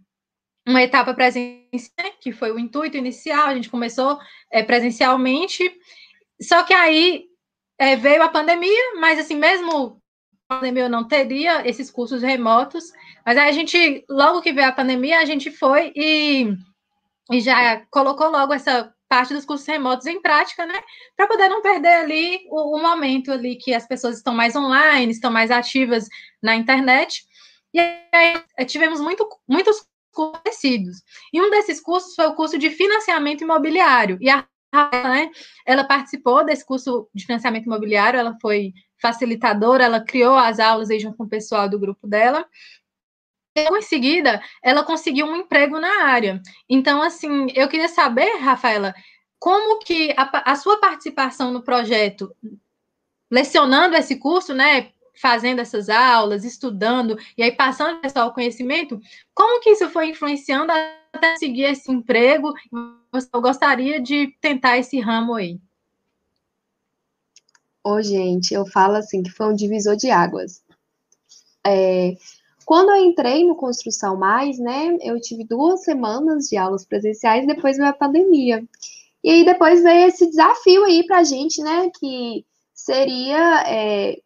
[0.67, 4.19] uma etapa presencial, que foi o intuito inicial, a gente começou
[4.51, 5.63] é, presencialmente,
[6.41, 7.25] só que aí
[7.77, 10.01] é, veio a pandemia, mas assim, mesmo
[10.49, 12.85] a pandemia eu não teria esses cursos remotos,
[13.25, 16.55] mas aí a gente, logo que veio a pandemia, a gente foi e,
[17.31, 20.81] e já colocou logo essa parte dos cursos remotos em prática, né?
[21.15, 25.11] Para poder não perder ali o, o, momento ali que as pessoas estão mais online,
[25.11, 26.07] estão mais ativas
[26.41, 27.23] na internet.
[27.73, 29.85] E aí tivemos muito, muitos
[30.15, 31.03] conhecidos.
[31.31, 34.17] E um desses cursos foi o curso de financiamento imobiliário.
[34.19, 34.47] E a
[34.91, 35.29] né,
[35.65, 40.99] ela participou desse curso de financiamento imobiliário, ela foi facilitadora, ela criou as aulas aí
[40.99, 42.45] junto com o pessoal do grupo dela.
[43.55, 46.41] E em seguida, ela conseguiu um emprego na área.
[46.67, 48.93] Então, assim, eu queria saber, Rafaela,
[49.39, 52.35] como que a, a sua participação no projeto,
[53.31, 58.99] lecionando esse curso, né, fazendo essas aulas, estudando e aí passando pessoal o conhecimento,
[59.33, 62.53] como que isso foi influenciando até seguir esse emprego?
[63.33, 65.59] Eu gostaria de tentar esse ramo aí.
[67.83, 70.63] Ô, gente, eu falo assim que foi um divisor de águas.
[71.65, 72.15] É,
[72.65, 77.77] quando eu entrei no Construção Mais, né, eu tive duas semanas de aulas presenciais, depois
[77.77, 78.63] veio a pandemia.
[79.23, 82.43] E aí depois veio esse desafio aí para a gente, né, que
[82.73, 84.19] seria é,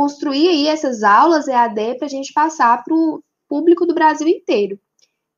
[0.00, 4.80] construir aí essas aulas EAD para a gente passar para o público do Brasil inteiro.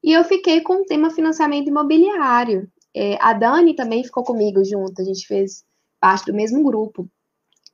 [0.04, 2.70] E eu fiquei com o tema financiamento imobiliário.
[2.94, 5.64] É, a Dani também ficou comigo junto, a gente fez
[6.00, 7.10] parte do mesmo grupo.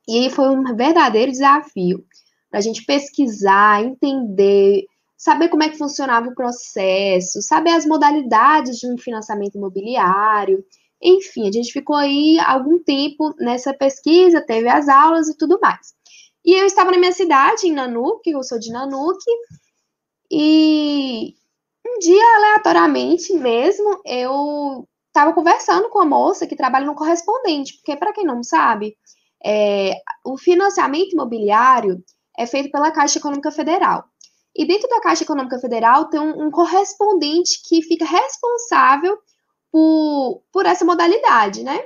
[0.07, 2.03] E foi um verdadeiro desafio
[2.49, 4.85] para a gente pesquisar, entender,
[5.15, 10.65] saber como é que funcionava o processo, saber as modalidades de um financiamento imobiliário.
[10.99, 15.98] Enfim, a gente ficou aí algum tempo nessa pesquisa, teve as aulas e tudo mais.
[16.49, 19.31] E eu estava na minha cidade, em Nanuque, eu sou de Nanuque,
[20.31, 21.35] e
[21.85, 27.95] um dia, aleatoriamente mesmo, eu estava conversando com a moça que trabalha no correspondente, porque,
[27.95, 28.97] para quem não sabe,
[29.45, 29.93] é,
[30.25, 32.03] o financiamento imobiliário
[32.35, 34.05] é feito pela Caixa Econômica Federal.
[34.55, 39.19] E dentro da Caixa Econômica Federal tem um, um correspondente que fica responsável
[39.71, 41.79] por, por essa modalidade, né?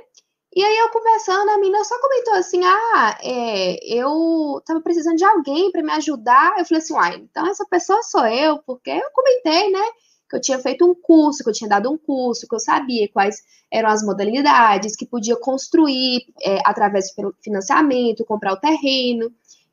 [0.56, 5.24] E aí eu conversando, a menina só comentou assim: ah, é, eu tava precisando de
[5.24, 6.54] alguém para me ajudar.
[6.58, 9.82] Eu falei assim, uai, então essa pessoa sou eu, porque eu comentei, né?
[10.30, 13.08] Que eu tinha feito um curso, que eu tinha dado um curso, que eu sabia
[13.12, 13.42] quais
[13.72, 19.32] eram as modalidades, que podia construir é, através de financiamento, comprar o terreno.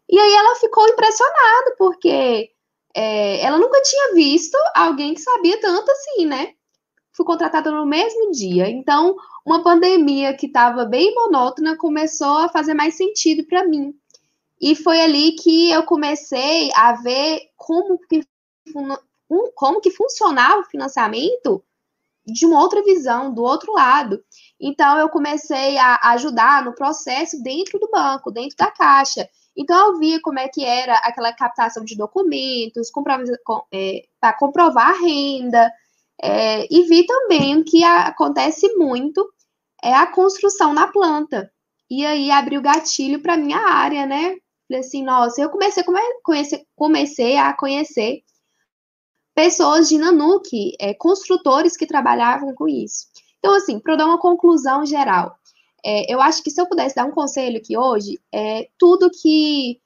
[0.09, 2.49] E aí ela ficou impressionada, porque
[2.95, 6.53] é, ela nunca tinha visto alguém que sabia tanto assim, né?
[7.13, 8.69] Fui contratada no mesmo dia.
[8.69, 13.93] Então, uma pandemia que estava bem monótona começou a fazer mais sentido para mim.
[14.59, 18.23] E foi ali que eu comecei a ver como que,
[19.55, 21.63] como que funcionava o financiamento
[22.25, 24.23] de uma outra visão, do outro lado.
[24.59, 29.27] Então, eu comecei a ajudar no processo dentro do banco, dentro da caixa.
[29.57, 32.91] Então, eu via como é que era aquela captação de documentos,
[33.71, 35.71] é, para comprovar a renda,
[36.21, 39.27] é, e vi também o que acontece muito
[39.83, 41.51] é a construção na planta.
[41.89, 44.37] E aí abriu gatilho para minha área, né?
[44.67, 45.83] Falei assim, nossa, eu comecei,
[46.23, 48.21] conhecer, comecei a conhecer
[49.35, 53.07] pessoas de Nanuque, é, construtores que trabalhavam com isso.
[53.39, 55.35] Então, assim, para dar uma conclusão geral,
[55.83, 59.81] é, eu acho que se eu pudesse dar um conselho aqui hoje, é tudo que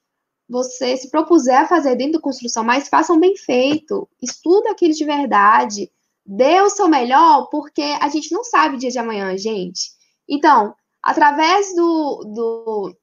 [0.47, 5.05] você se propuser a fazer dentro da construção, mas façam bem feito, estuda aquilo de
[5.05, 5.89] verdade,
[6.25, 9.91] dê o seu melhor, porque a gente não sabe o dia de amanhã, gente.
[10.27, 12.95] Então, através do, do,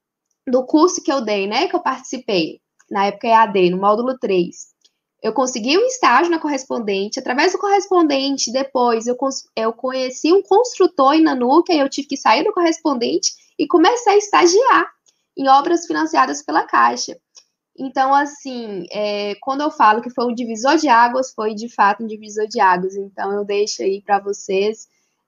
[0.49, 2.61] do curso que eu dei, né, que eu participei,
[2.91, 4.73] na época EAD, no módulo 3,
[5.23, 7.21] eu consegui um estágio na correspondente.
[7.21, 9.17] Através do correspondente, depois eu,
[9.57, 14.15] eu conheci um construtor em Nanuca e eu tive que sair do correspondente e comecei
[14.15, 14.93] a estagiar
[15.39, 17.17] em obras financiadas pela Caixa.
[17.79, 22.05] Então, assim, é, quando eu falo que foi um divisor de águas, foi de fato
[22.05, 22.97] um divisor de águas.
[22.97, 24.87] Então, eu deixo aí para vocês,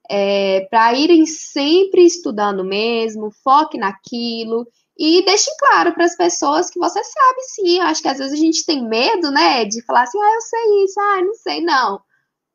[0.09, 4.67] é, para irem sempre estudando mesmo, foque naquilo
[4.97, 7.77] e deixe claro para as pessoas que você sabe sim.
[7.79, 10.41] Eu acho que às vezes a gente tem medo, né, de falar assim, ah, eu
[10.41, 12.01] sei isso, ah, não sei, não.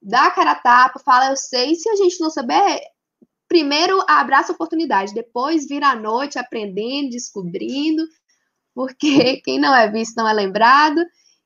[0.03, 1.74] Dá a cara a tapa, fala, eu sei.
[1.74, 2.80] Se a gente não souber,
[3.49, 8.03] primeiro abraça a oportunidade, depois vira a noite aprendendo, descobrindo
[8.75, 11.01] porque quem não é visto não é lembrado.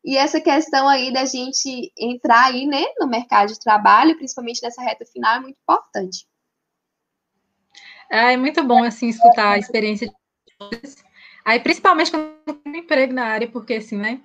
[0.05, 4.83] E essa questão aí da gente entrar aí, né, no mercado de trabalho, principalmente nessa
[4.83, 6.27] reta final, é muito importante.
[8.11, 10.15] É muito bom, assim, escutar a experiência de.
[11.45, 14.21] Aí, principalmente quando tem emprego na área, porque assim, né?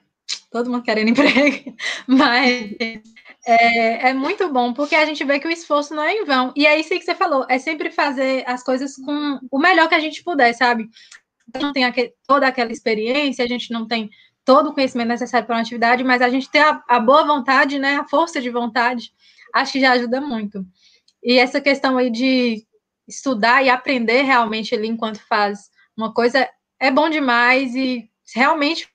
[0.52, 1.76] Todo mundo querendo emprego,
[2.06, 2.72] mas
[3.46, 6.54] é, é, muito bom, porque a gente vê que o esforço não é em vão.
[6.56, 9.96] E é isso que você falou, é sempre fazer as coisas com o melhor que
[9.96, 10.90] a gente puder, sabe?
[11.62, 14.10] Não tem aquele, toda aquela experiência, a gente não tem
[14.46, 17.78] todo o conhecimento necessário para uma atividade, mas a gente ter a, a boa vontade,
[17.78, 19.12] né, a força de vontade,
[19.54, 20.66] acho que já ajuda muito.
[21.24, 22.66] E essa questão aí de
[23.08, 26.48] estudar e aprender realmente ali enquanto faz uma coisa
[26.80, 28.90] é bom demais e realmente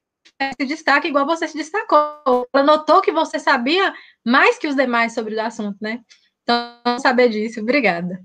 [0.60, 2.48] se destaca igual você se destacou.
[2.52, 3.92] Ela notou que você sabia
[4.24, 6.00] mais que os demais sobre o assunto, né?
[6.42, 7.60] Então, saber disso.
[7.60, 8.24] Obrigada.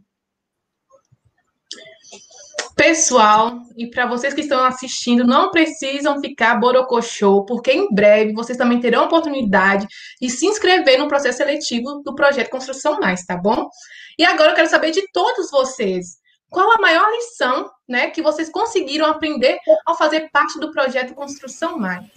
[2.79, 8.57] Pessoal, e para vocês que estão assistindo, não precisam ficar borocochô, porque em breve vocês
[8.57, 9.85] também terão a oportunidade
[10.21, 13.69] de se inscrever no processo seletivo do projeto Construção Mais, tá bom?
[14.17, 16.19] E agora eu quero saber de todos vocês,
[16.49, 21.77] qual a maior lição, né, que vocês conseguiram aprender ao fazer parte do projeto Construção
[21.77, 22.07] Mais?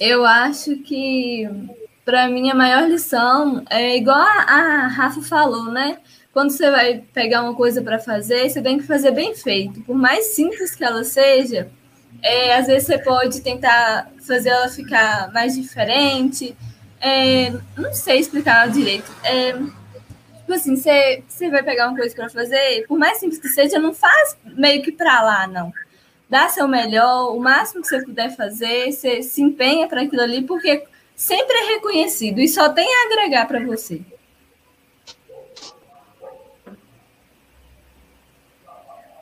[0.00, 1.48] Eu acho que
[2.04, 6.00] para mim a maior lição é igual a, a Rafa falou, né?
[6.34, 9.80] Quando você vai pegar uma coisa para fazer, você tem que fazer bem feito.
[9.82, 11.70] Por mais simples que ela seja,
[12.20, 16.56] é, às vezes você pode tentar fazer ela ficar mais diferente.
[17.00, 19.08] É, não sei explicar direito.
[19.22, 23.48] É, tipo assim, você, você vai pegar uma coisa para fazer, por mais simples que
[23.48, 25.72] seja, não faz meio que para lá, não.
[26.28, 30.42] Dá seu melhor, o máximo que você puder fazer, você se empenha para aquilo ali,
[30.42, 30.82] porque
[31.14, 34.02] sempre é reconhecido e só tem a agregar para você.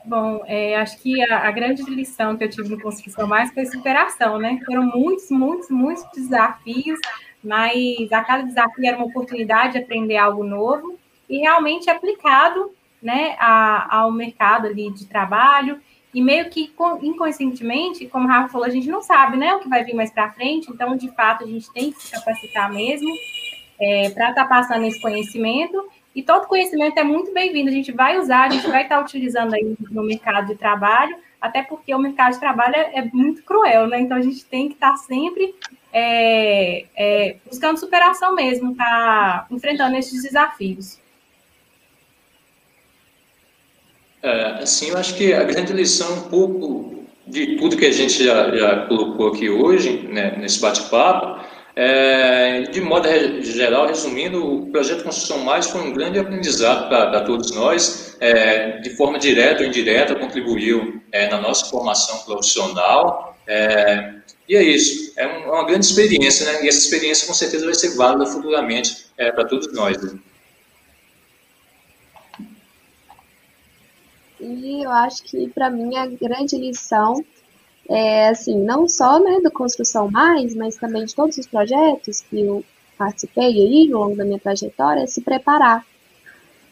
[0.05, 3.65] Bom, é, acho que a, a, grande lição que eu tive no Construção Mais foi
[3.65, 4.59] superação, né?
[4.65, 6.99] Foram muitos, muitos, muitos desafios,
[7.41, 10.99] mas a cada desafio era uma oportunidade de aprender algo novo
[11.29, 15.79] e realmente aplicado né, a, ao mercado ali de trabalho.
[16.13, 19.69] E meio que inconscientemente, como o Rafa falou, a gente não sabe né, o que
[19.69, 23.09] vai vir mais para frente, então, de fato, a gente tem que se capacitar mesmo
[23.79, 25.83] é, para estar tá passando esse conhecimento
[26.15, 29.53] e todo conhecimento é muito bem-vindo, a gente vai usar, a gente vai estar utilizando
[29.53, 33.87] aí no mercado de trabalho, até porque o mercado de trabalho é, é muito cruel,
[33.87, 33.99] né?
[33.99, 35.55] Então a gente tem que estar sempre
[35.91, 40.99] é, é, buscando superação mesmo, tá enfrentando esses desafios.
[44.21, 48.23] É, assim, eu acho que a grande lição um pouco de tudo que a gente
[48.23, 51.42] já, já colocou aqui hoje, né, nesse bate-papo,
[51.75, 53.07] é, de modo
[53.41, 58.91] geral, resumindo, o projeto Construção Mais foi um grande aprendizado para todos nós, é, de
[58.91, 63.35] forma direta ou indireta, contribuiu é, na nossa formação profissional.
[63.47, 64.13] É,
[64.47, 66.63] e é isso, é, é uma grande experiência, né?
[66.63, 69.99] e essa experiência com certeza vai ser válida futuramente é, para todos nós.
[70.01, 70.19] Né?
[74.39, 77.23] E eu acho que, para mim, a grande lição
[77.89, 82.41] é, assim, não só né, do Construção Mais, mas também de todos os projetos que
[82.41, 82.63] eu
[82.97, 85.85] participei aí ao longo da minha trajetória, é se preparar.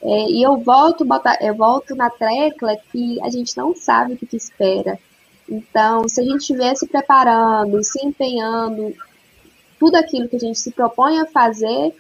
[0.04, 4.18] É, e eu volto, botar, eu volto na tecla que a gente não sabe o
[4.18, 4.98] que, que espera.
[5.48, 8.96] Então, se a gente estiver se preparando, se empenhando,
[9.78, 11.94] tudo aquilo que a gente se propõe a fazer,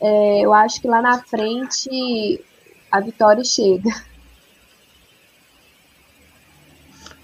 [0.00, 2.40] é, eu acho que lá na frente
[2.90, 3.90] a vitória chega.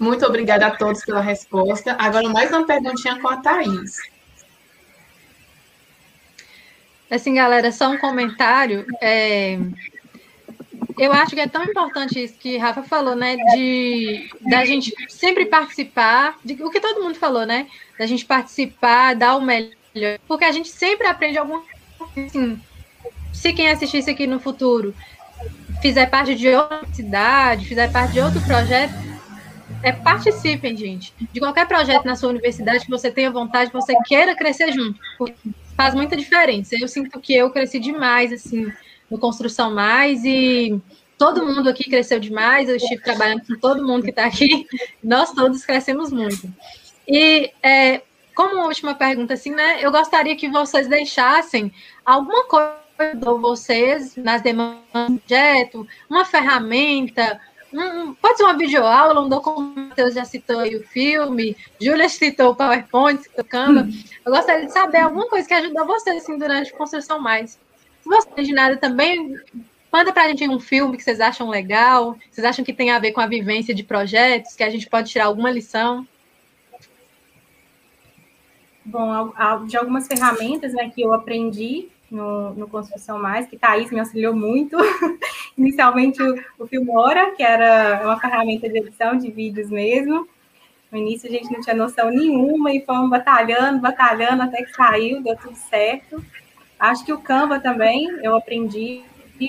[0.01, 1.95] Muito obrigada a todos pela resposta.
[1.99, 3.97] Agora, mais uma perguntinha com a Thaís.
[7.07, 8.83] Assim, galera, só um comentário.
[8.99, 9.59] É...
[10.97, 13.35] Eu acho que é tão importante isso que Rafa falou, né?
[13.53, 17.67] De da gente sempre participar, de, o que todo mundo falou, né?
[17.99, 21.61] Da gente participar, dar o melhor, porque a gente sempre aprende algum.
[22.17, 22.59] Assim,
[23.31, 24.95] se quem assistir isso aqui no futuro
[25.79, 29.10] fizer parte de outra cidade, fizer parte de outro projeto,
[29.83, 33.95] é participem, gente, de qualquer projeto na sua universidade que você tenha vontade, que você
[34.05, 34.99] queira crescer junto,
[35.75, 36.75] faz muita diferença.
[36.79, 38.71] Eu sinto que eu cresci demais, assim,
[39.09, 40.79] no Construção Mais e
[41.17, 42.69] todo mundo aqui cresceu demais.
[42.69, 44.67] Eu estive trabalhando com todo mundo que está aqui,
[45.03, 46.51] nós todos crescemos muito.
[47.07, 48.01] E é,
[48.35, 49.79] como última pergunta, assim, né?
[49.81, 51.73] Eu gostaria que vocês deixassem
[52.05, 52.81] alguma coisa
[53.39, 57.39] vocês nas demandas do projeto, uma ferramenta,
[57.73, 62.55] um, pode ser uma videoaula, um documento, já citou aí o filme, Júlia citou o
[62.55, 63.87] PowerPoint, citou o Canva.
[64.25, 67.51] Eu gostaria de saber alguma coisa que ajudou você assim, durante a construção mais.
[68.01, 69.35] Se você não de nada também,
[69.91, 72.99] manda para a gente um filme que vocês acham legal, vocês acham que tem a
[72.99, 76.05] ver com a vivência de projetos, que a gente pode tirar alguma lição.
[78.83, 79.31] Bom,
[79.67, 84.35] de algumas ferramentas né, que eu aprendi no, no Construção Mais, que Thaís me auxiliou
[84.35, 84.77] muito.
[85.57, 90.27] inicialmente o, o Filmora, que era uma ferramenta de edição de vídeos mesmo.
[90.91, 95.23] No início a gente não tinha noção nenhuma e fomos batalhando, batalhando até que saiu,
[95.23, 96.23] deu tudo certo.
[96.77, 99.03] Acho que o Canva também eu aprendi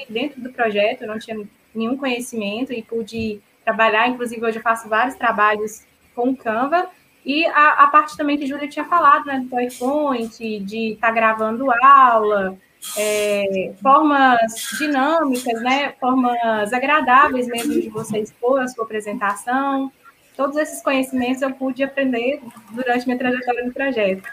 [0.08, 1.36] dentro do projeto, eu não tinha
[1.74, 5.84] nenhum conhecimento e pude trabalhar, inclusive hoje eu faço vários trabalhos
[6.14, 6.88] com Canva.
[7.24, 11.08] E a, a parte também que a Júlia tinha falado, né, do PowerPoint, de estar
[11.08, 12.58] tá gravando aula,
[12.96, 14.40] é, formas
[14.78, 19.92] dinâmicas, né, formas agradáveis mesmo de você expor a sua apresentação.
[20.36, 24.28] Todos esses conhecimentos eu pude aprender durante minha trajetória no projeto.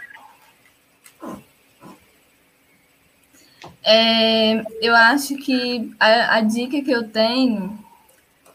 [3.82, 7.78] É, eu acho que a, a, dica que eu tenho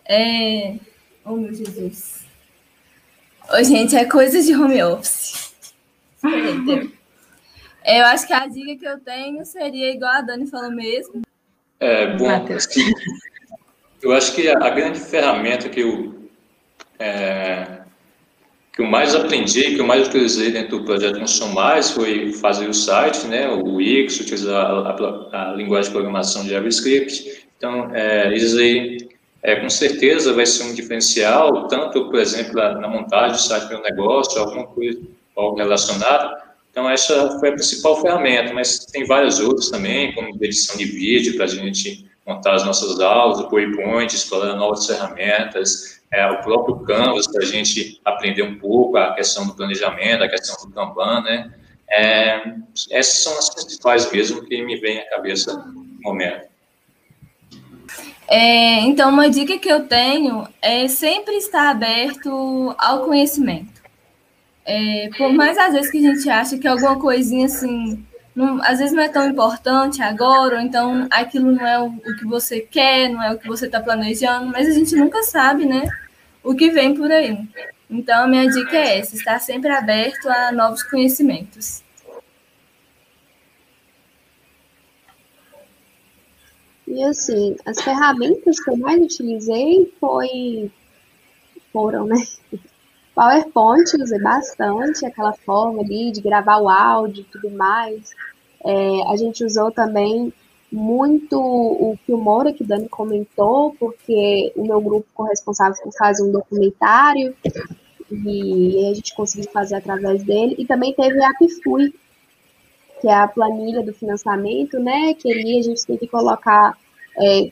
[0.06, 0.78] é.
[1.24, 2.25] Oh, meu Jesus.
[3.52, 5.54] Oh, gente, é coisa de home office.
[7.86, 11.22] Eu acho que a dica que eu tenho seria igual a Dani falou mesmo.
[11.80, 12.92] É, bom, assim,
[14.02, 16.16] eu acho que a, grande ferramenta que eu,
[16.98, 17.82] é,
[18.74, 22.68] que eu mais aprendi, que eu mais utilizei dentro do projeto Função Mais foi fazer
[22.68, 27.48] o site, né, o Wix, utilizar a, a, a linguagem de programação de JavaScript.
[27.58, 28.98] Então, é, isso aí,
[29.46, 33.82] é, com certeza vai ser um diferencial, tanto, por exemplo, na montagem do site meu
[33.82, 35.00] negócio, alguma coisa,
[35.36, 40.76] algo relacionado, então, essa foi a principal ferramenta, mas tem várias outras também, como edição
[40.76, 46.30] de vídeo, para a gente montar as nonossas aulas, o PowerPoint, explorar novas ferramentas, é,
[46.30, 50.68] o próprio Canvas, para a gente aprender um pouco a questão do planejamento, a questão
[50.68, 51.54] do Kanban, né?
[51.90, 52.56] É,
[52.92, 56.46] essas são as principais mesmo que me vem à cabeça no momento.
[58.28, 63.82] É, então, uma dica que eu tenho é sempre estar aberto ao conhecimento.
[64.66, 68.04] É, por mais às vezes que a gente acha que alguma coisinha assim,
[68.36, 72.18] não, às vezes não é tão importante agora, ou então aquilo não é o, o
[72.18, 75.66] que você quer, não é o que você está planejando, mas a gente nunca sabe,
[75.66, 75.84] né?
[76.44, 77.38] O que vem por aí.
[77.90, 81.85] Então, a minha dica é essa: estar sempre aberto a novos conhecimentos.
[86.88, 90.72] E assim, as ferramentas que eu mais utilizei foi
[91.74, 92.24] foram, né?
[93.16, 98.12] PowerPoint usei bastante, aquela forma ali de gravar o áudio e tudo mais.
[98.64, 100.34] É, a gente usou também
[100.72, 106.24] muito o Filmora, que o Dani comentou, porque o meu grupo ficou responsável por fazer
[106.24, 107.34] um documentário
[108.12, 110.56] e a gente conseguiu fazer através dele.
[110.58, 111.94] E também teve a AppFui,
[113.06, 115.14] que é a planilha do financiamento, né?
[115.14, 116.76] Que ali a gente tem que colocar
[117.22, 117.52] é,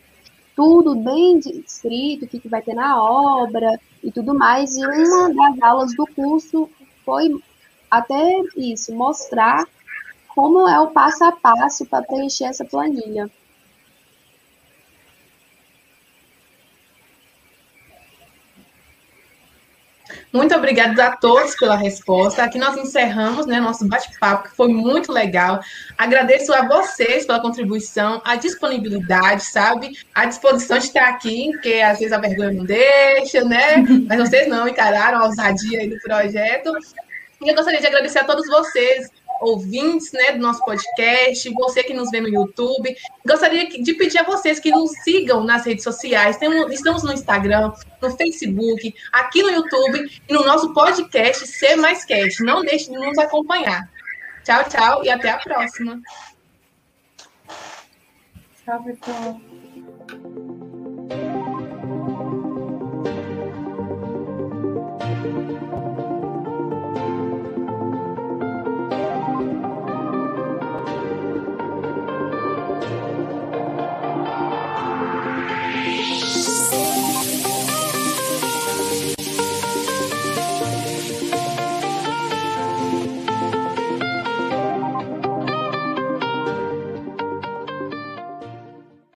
[0.55, 4.75] tudo bem escrito, o que, que vai ter na obra, e tudo mais.
[4.75, 6.67] E uma das aulas do curso
[7.05, 7.39] foi
[7.91, 9.63] até isso, mostrar
[10.29, 13.29] como é o passo a passo para preencher essa planilha.
[20.33, 22.43] Muito obrigada a todos pela resposta.
[22.43, 25.59] Aqui nós encerramos né, nosso bate-papo, que foi muito legal.
[25.95, 29.91] Agradeço a vocês pela contribuição, a disponibilidade, sabe?
[30.11, 33.77] A disposição de estar aqui, porque às vezes a vergonha não deixa, né?
[34.09, 36.73] Mas vocês não encararam a ousadia aí do projeto.
[37.39, 39.11] E eu gostaria de agradecer a todos vocês
[39.43, 42.95] ouvintes né, do nosso podcast, você que nos vê no YouTube.
[43.25, 46.37] Gostaria de pedir a vocês que nos sigam nas redes sociais.
[46.37, 52.05] Temos, estamos no Instagram, no Facebook, aqui no YouTube e no nosso podcast Ser Mais
[52.05, 52.43] Cast.
[52.43, 53.89] Não deixe de nos acompanhar.
[54.43, 56.01] Tchau, tchau e até a próxima.
[58.63, 60.62] Tchau, pessoal.